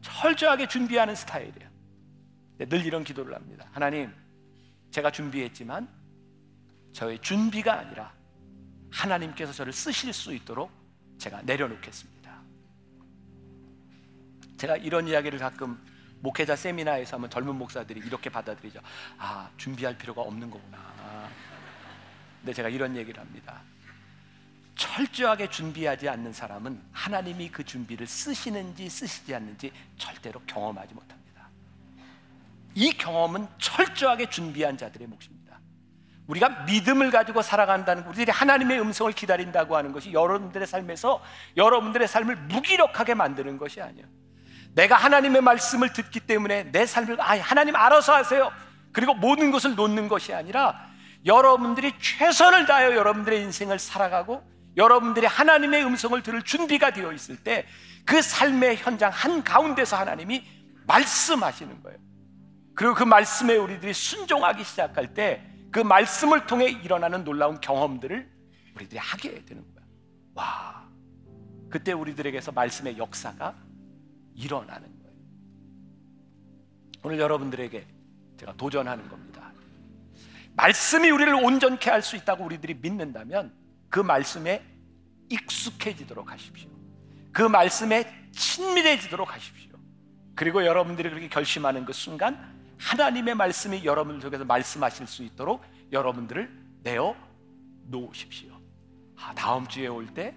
철저하게 0.02 0.68
준비하는 0.68 1.14
스타일이에요. 1.14 1.70
네, 2.58 2.66
늘 2.66 2.84
이런 2.84 3.04
기도를 3.04 3.34
합니다. 3.34 3.66
하나님, 3.72 4.12
제가 4.90 5.10
준비했지만 5.10 5.88
저의 6.92 7.18
준비가 7.20 7.80
아니라 7.80 8.12
하나님께서 8.90 9.52
저를 9.52 9.72
쓰실 9.72 10.12
수 10.12 10.32
있도록 10.32 10.70
제가 11.18 11.42
내려놓겠습니다. 11.42 12.40
제가 14.56 14.76
이런 14.76 15.08
이야기를 15.08 15.38
가끔 15.40 15.78
목회자 16.20 16.56
세미나에서 16.56 17.16
하면 17.16 17.28
젊은 17.28 17.56
목사들이 17.56 18.00
이렇게 18.00 18.30
받아들이죠. 18.30 18.80
아, 19.18 19.50
준비할 19.56 19.98
필요가 19.98 20.22
없는 20.22 20.48
거구나. 20.48 21.28
근데 22.40 22.52
제가 22.52 22.68
이런 22.68 22.96
얘기를 22.96 23.20
합니다. 23.20 23.60
철저하게 24.76 25.50
준비하지 25.50 26.08
않는 26.08 26.32
사람은 26.32 26.80
하나님이 26.92 27.50
그 27.50 27.64
준비를 27.64 28.06
쓰시는지 28.06 28.88
쓰시지 28.88 29.34
않는지 29.34 29.72
절대로 29.96 30.40
경험하지 30.46 30.94
못합니다. 30.94 31.23
이 32.74 32.92
경험은 32.92 33.46
철저하게 33.58 34.30
준비한 34.30 34.76
자들의 34.76 35.06
몫입니다. 35.08 35.60
우리가 36.26 36.64
믿음을 36.66 37.10
가지고 37.10 37.42
살아간다는 37.42 38.04
우리들이 38.06 38.30
하나님의 38.30 38.80
음성을 38.80 39.12
기다린다고 39.12 39.76
하는 39.76 39.92
것이 39.92 40.12
여러분들의 40.12 40.66
삶에서 40.66 41.22
여러분들의 41.56 42.08
삶을 42.08 42.36
무기력하게 42.36 43.14
만드는 43.14 43.58
것이 43.58 43.80
아니에요. 43.80 44.06
내가 44.74 44.96
하나님의 44.96 45.42
말씀을 45.42 45.92
듣기 45.92 46.20
때문에 46.20 46.72
내 46.72 46.86
삶을 46.86 47.20
아 47.20 47.38
하나님 47.38 47.76
알아서 47.76 48.14
하세요. 48.14 48.50
그리고 48.92 49.14
모든 49.14 49.50
것을 49.50 49.74
놓는 49.74 50.08
것이 50.08 50.32
아니라 50.32 50.88
여러분들이 51.26 51.92
최선을 52.00 52.66
다하여 52.66 52.96
여러분들의 52.96 53.40
인생을 53.42 53.78
살아가고 53.78 54.42
여러분들이 54.76 55.26
하나님의 55.26 55.84
음성을 55.84 56.20
들을 56.22 56.42
준비가 56.42 56.90
되어 56.90 57.12
있을 57.12 57.36
때 57.36 57.66
그 58.04 58.20
삶의 58.20 58.76
현장 58.76 59.10
한 59.10 59.42
가운데서 59.42 59.96
하나님이 59.96 60.44
말씀하시는 60.86 61.82
거예요. 61.82 61.98
그리고 62.74 62.94
그 62.94 63.04
말씀에 63.04 63.56
우리들이 63.56 63.92
순종하기 63.92 64.64
시작할 64.64 65.14
때 65.14 65.54
그 65.74 65.80
말씀을 65.80 66.46
통해 66.46 66.68
일어나는 66.70 67.24
놀라운 67.24 67.60
경험들을 67.60 68.30
우리들이 68.76 68.96
하게 68.96 69.44
되는 69.44 69.64
거예요. 69.74 69.88
와, 70.34 70.88
그때 71.68 71.90
우리들에게서 71.90 72.52
말씀의 72.52 72.96
역사가 72.96 73.56
일어나는 74.36 74.82
거예요. 75.02 75.16
오늘 77.02 77.18
여러분들에게 77.18 77.88
제가 78.38 78.56
도전하는 78.56 79.08
겁니다. 79.08 79.52
말씀이 80.54 81.10
우리를 81.10 81.34
온전케 81.34 81.90
할 81.90 82.02
수 82.02 82.14
있다고 82.14 82.44
우리들이 82.44 82.74
믿는다면 82.74 83.52
그 83.90 83.98
말씀에 83.98 84.64
익숙해지도록 85.28 86.30
하십시오. 86.30 86.70
그 87.32 87.42
말씀에 87.42 88.30
친밀해지도록 88.30 89.34
하십시오. 89.34 89.72
그리고 90.36 90.64
여러분들이 90.64 91.08
그렇게 91.08 91.28
결심하는 91.28 91.84
그 91.84 91.92
순간 91.92 92.53
하나님의 92.78 93.34
말씀이 93.34 93.84
여러분들 93.84 94.22
속에서 94.22 94.44
말씀하실 94.44 95.06
수 95.06 95.22
있도록 95.22 95.62
여러분들을 95.92 96.50
내어 96.82 97.14
놓으십시오. 97.86 98.52
아, 99.16 99.32
다음 99.34 99.66
주에 99.66 99.86
올 99.86 100.06
때 100.12 100.34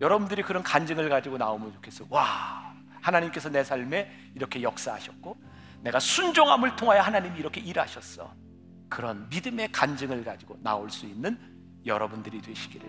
여러분들이 0.00 0.42
그런 0.42 0.62
간증을 0.62 1.08
가지고 1.08 1.38
나오면 1.38 1.72
좋겠어요. 1.74 2.08
와, 2.10 2.74
하나님께서 3.00 3.48
내 3.48 3.64
삶에 3.64 4.10
이렇게 4.34 4.62
역사하셨고 4.62 5.36
내가 5.80 5.98
순종함을 5.98 6.76
통하여 6.76 7.00
하나님이 7.00 7.38
이렇게 7.38 7.60
일하셨어. 7.60 8.32
그런 8.88 9.28
믿음의 9.30 9.72
간증을 9.72 10.24
가지고 10.24 10.58
나올 10.62 10.90
수 10.90 11.06
있는 11.06 11.38
여러분들이 11.84 12.40
되시기를 12.42 12.88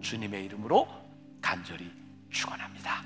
주님의 0.00 0.44
이름으로 0.46 0.88
간절히 1.40 1.90
축원합니다. 2.30 3.02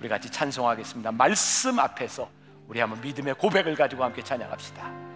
우리 0.00 0.08
같이 0.08 0.30
찬송하겠습니다. 0.30 1.12
말씀 1.12 1.78
앞에서 1.78 2.28
우리 2.68 2.80
한번 2.80 3.00
믿음의 3.00 3.34
고백을 3.34 3.74
가지고 3.74 4.04
함께 4.04 4.22
찬양합시다. 4.22 5.06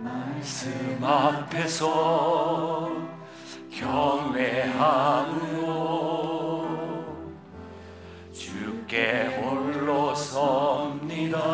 말씀 0.00 0.98
앞에서 1.02 2.90
경외함으로 3.70 5.26
주께 8.32 9.26
홀로 9.36 10.14
섭니다 10.14 11.46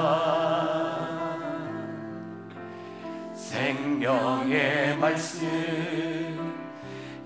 생명의 3.34 4.96
말씀 4.98 6.41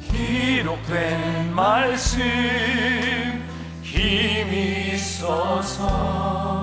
기록된 0.00 1.54
말씀 1.54 2.22
힘이 3.82 4.94
있어서 4.94 6.59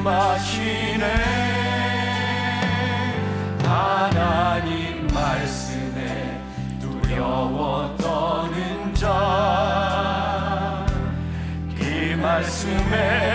말씀하시네. 0.00 1.04
하나님 3.64 5.06
말씀에 5.08 6.40
두려워 6.80 7.94
떠는 7.96 8.94
자, 8.94 10.86
이 11.78 12.14
말씀에 12.16 13.29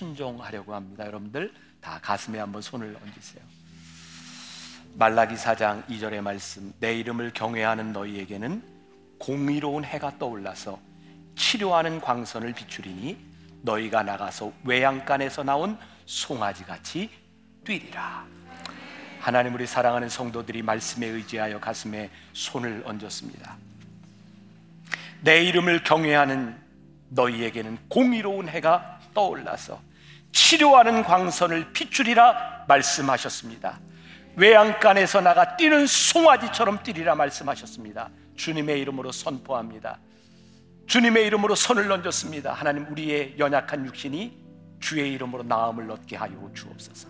순종하려고 0.00 0.74
합니다. 0.74 1.04
여러분들 1.06 1.52
다 1.80 1.98
가슴에 2.02 2.38
한번 2.38 2.62
손을 2.62 2.96
얹으세요. 3.02 3.42
말라기 4.94 5.34
4장 5.34 5.86
2절의 5.86 6.22
말씀 6.22 6.72
내 6.80 6.98
이름을 6.98 7.32
경외하는 7.34 7.92
너희에게는 7.92 8.62
공의로운 9.18 9.84
해가 9.84 10.18
떠올라서 10.18 10.80
치료하는 11.36 12.00
광선을 12.00 12.54
비추리니 12.54 13.18
너희가 13.62 14.02
나가서 14.02 14.52
외양간에서 14.64 15.44
나온 15.44 15.78
송아지 16.06 16.64
같이 16.64 17.10
뛰리라. 17.64 18.24
하나님 19.20 19.54
우리 19.54 19.66
사랑하는 19.66 20.08
성도들이 20.08 20.62
말씀에 20.62 21.06
의지하여 21.06 21.60
가슴에 21.60 22.10
손을 22.32 22.82
얹었습니다. 22.86 23.54
내 25.20 25.44
이름을 25.44 25.84
경외하는 25.84 26.56
너희에게는 27.10 27.78
공의로운 27.90 28.48
해가 28.48 28.98
떠올라서 29.12 29.89
치료하는 30.32 31.02
광선을 31.04 31.72
비추리라 31.72 32.64
말씀하셨습니다. 32.68 33.80
외양간에서 34.36 35.20
나가 35.20 35.56
뛰는 35.56 35.86
송아지처럼 35.86 36.82
뛰리라 36.82 37.14
말씀하셨습니다. 37.14 38.10
주님의 38.36 38.80
이름으로 38.80 39.12
선포합니다. 39.12 39.98
주님의 40.86 41.26
이름으로 41.26 41.54
손을 41.54 41.90
얹었습니다. 41.90 42.52
하나님 42.52 42.86
우리의 42.90 43.36
연약한 43.38 43.86
육신이 43.86 44.38
주의 44.80 45.12
이름으로 45.12 45.42
나음을 45.42 45.90
얻게 45.90 46.16
하여 46.16 46.32
주옵소서. 46.54 47.08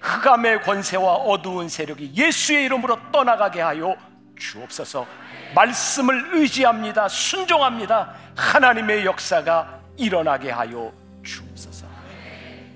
흑암의 0.00 0.62
권세와 0.62 1.14
어두운 1.14 1.68
세력이 1.68 2.12
예수의 2.14 2.64
이름으로 2.66 2.98
떠나가게 3.12 3.60
하여 3.60 3.96
주옵소서. 4.36 5.06
말씀을 5.54 6.30
의지합니다. 6.34 7.08
순종합니다. 7.08 8.14
하나님의 8.36 9.06
역사가 9.06 9.80
일어나게 9.96 10.50
하여 10.50 10.92
주옵소서. 11.22 11.71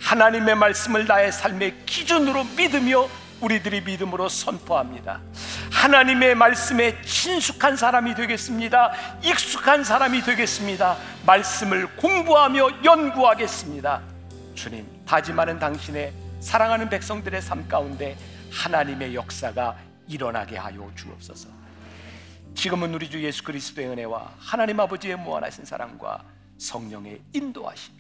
하나님의 0.07 0.55
말씀을 0.55 1.05
나의 1.05 1.33
삶의 1.33 1.85
기준으로 1.85 2.45
믿으며 2.57 3.09
우리들이 3.41 3.81
믿음으로 3.81 4.29
선포합니다. 4.29 5.21
하나님의 5.73 6.37
말씀에 6.37 7.03
친숙한 7.03 7.77
사람이 7.77 8.15
되겠습니다. 8.15 8.93
익숙한 9.25 9.83
사람이 9.83 10.23
되겠습니다. 10.23 10.97
말씀을 11.27 11.97
공부하며 11.97 12.85
연구하겠습니다. 12.85 14.01
주님, 14.55 14.87
다짐하는 15.05 15.59
당신의 15.59 16.13
사랑하는 16.39 16.89
백성들의 16.89 17.43
삶 17.43 17.67
가운데 17.67 18.17
하나님의 18.53 19.13
역사가 19.17 19.77
일어나게 20.07 20.57
하여 20.57 20.89
주옵소서. 20.95 21.49
지금은 22.55 22.95
우리 22.95 23.11
주 23.11 23.21
예수 23.25 23.43
그리스도의 23.43 23.89
은혜와 23.89 24.35
하나님 24.39 24.79
아버지의 24.79 25.17
무한하신 25.17 25.65
사랑과 25.65 26.23
성령의 26.59 27.21
인도하심이 27.33 27.96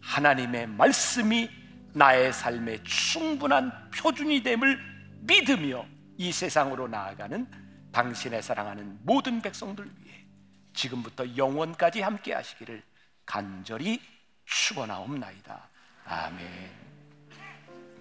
하나님의 0.00 0.66
말씀이 0.68 1.50
나의 1.92 2.32
삶의 2.32 2.84
충분한 2.84 3.90
표준이 3.90 4.42
됨을 4.42 4.78
믿으며 5.20 5.86
이 6.16 6.32
세상으로 6.32 6.88
나아가는 6.88 7.46
당신의 7.92 8.42
사랑하는 8.42 8.98
모든 9.02 9.40
백성들 9.40 9.84
위해 10.02 10.24
지금부터 10.72 11.36
영원까지 11.36 12.00
함께 12.00 12.34
하시기를 12.34 12.82
간절히 13.26 14.00
축원하옵나이다. 14.44 15.68
아멘. 16.04 16.89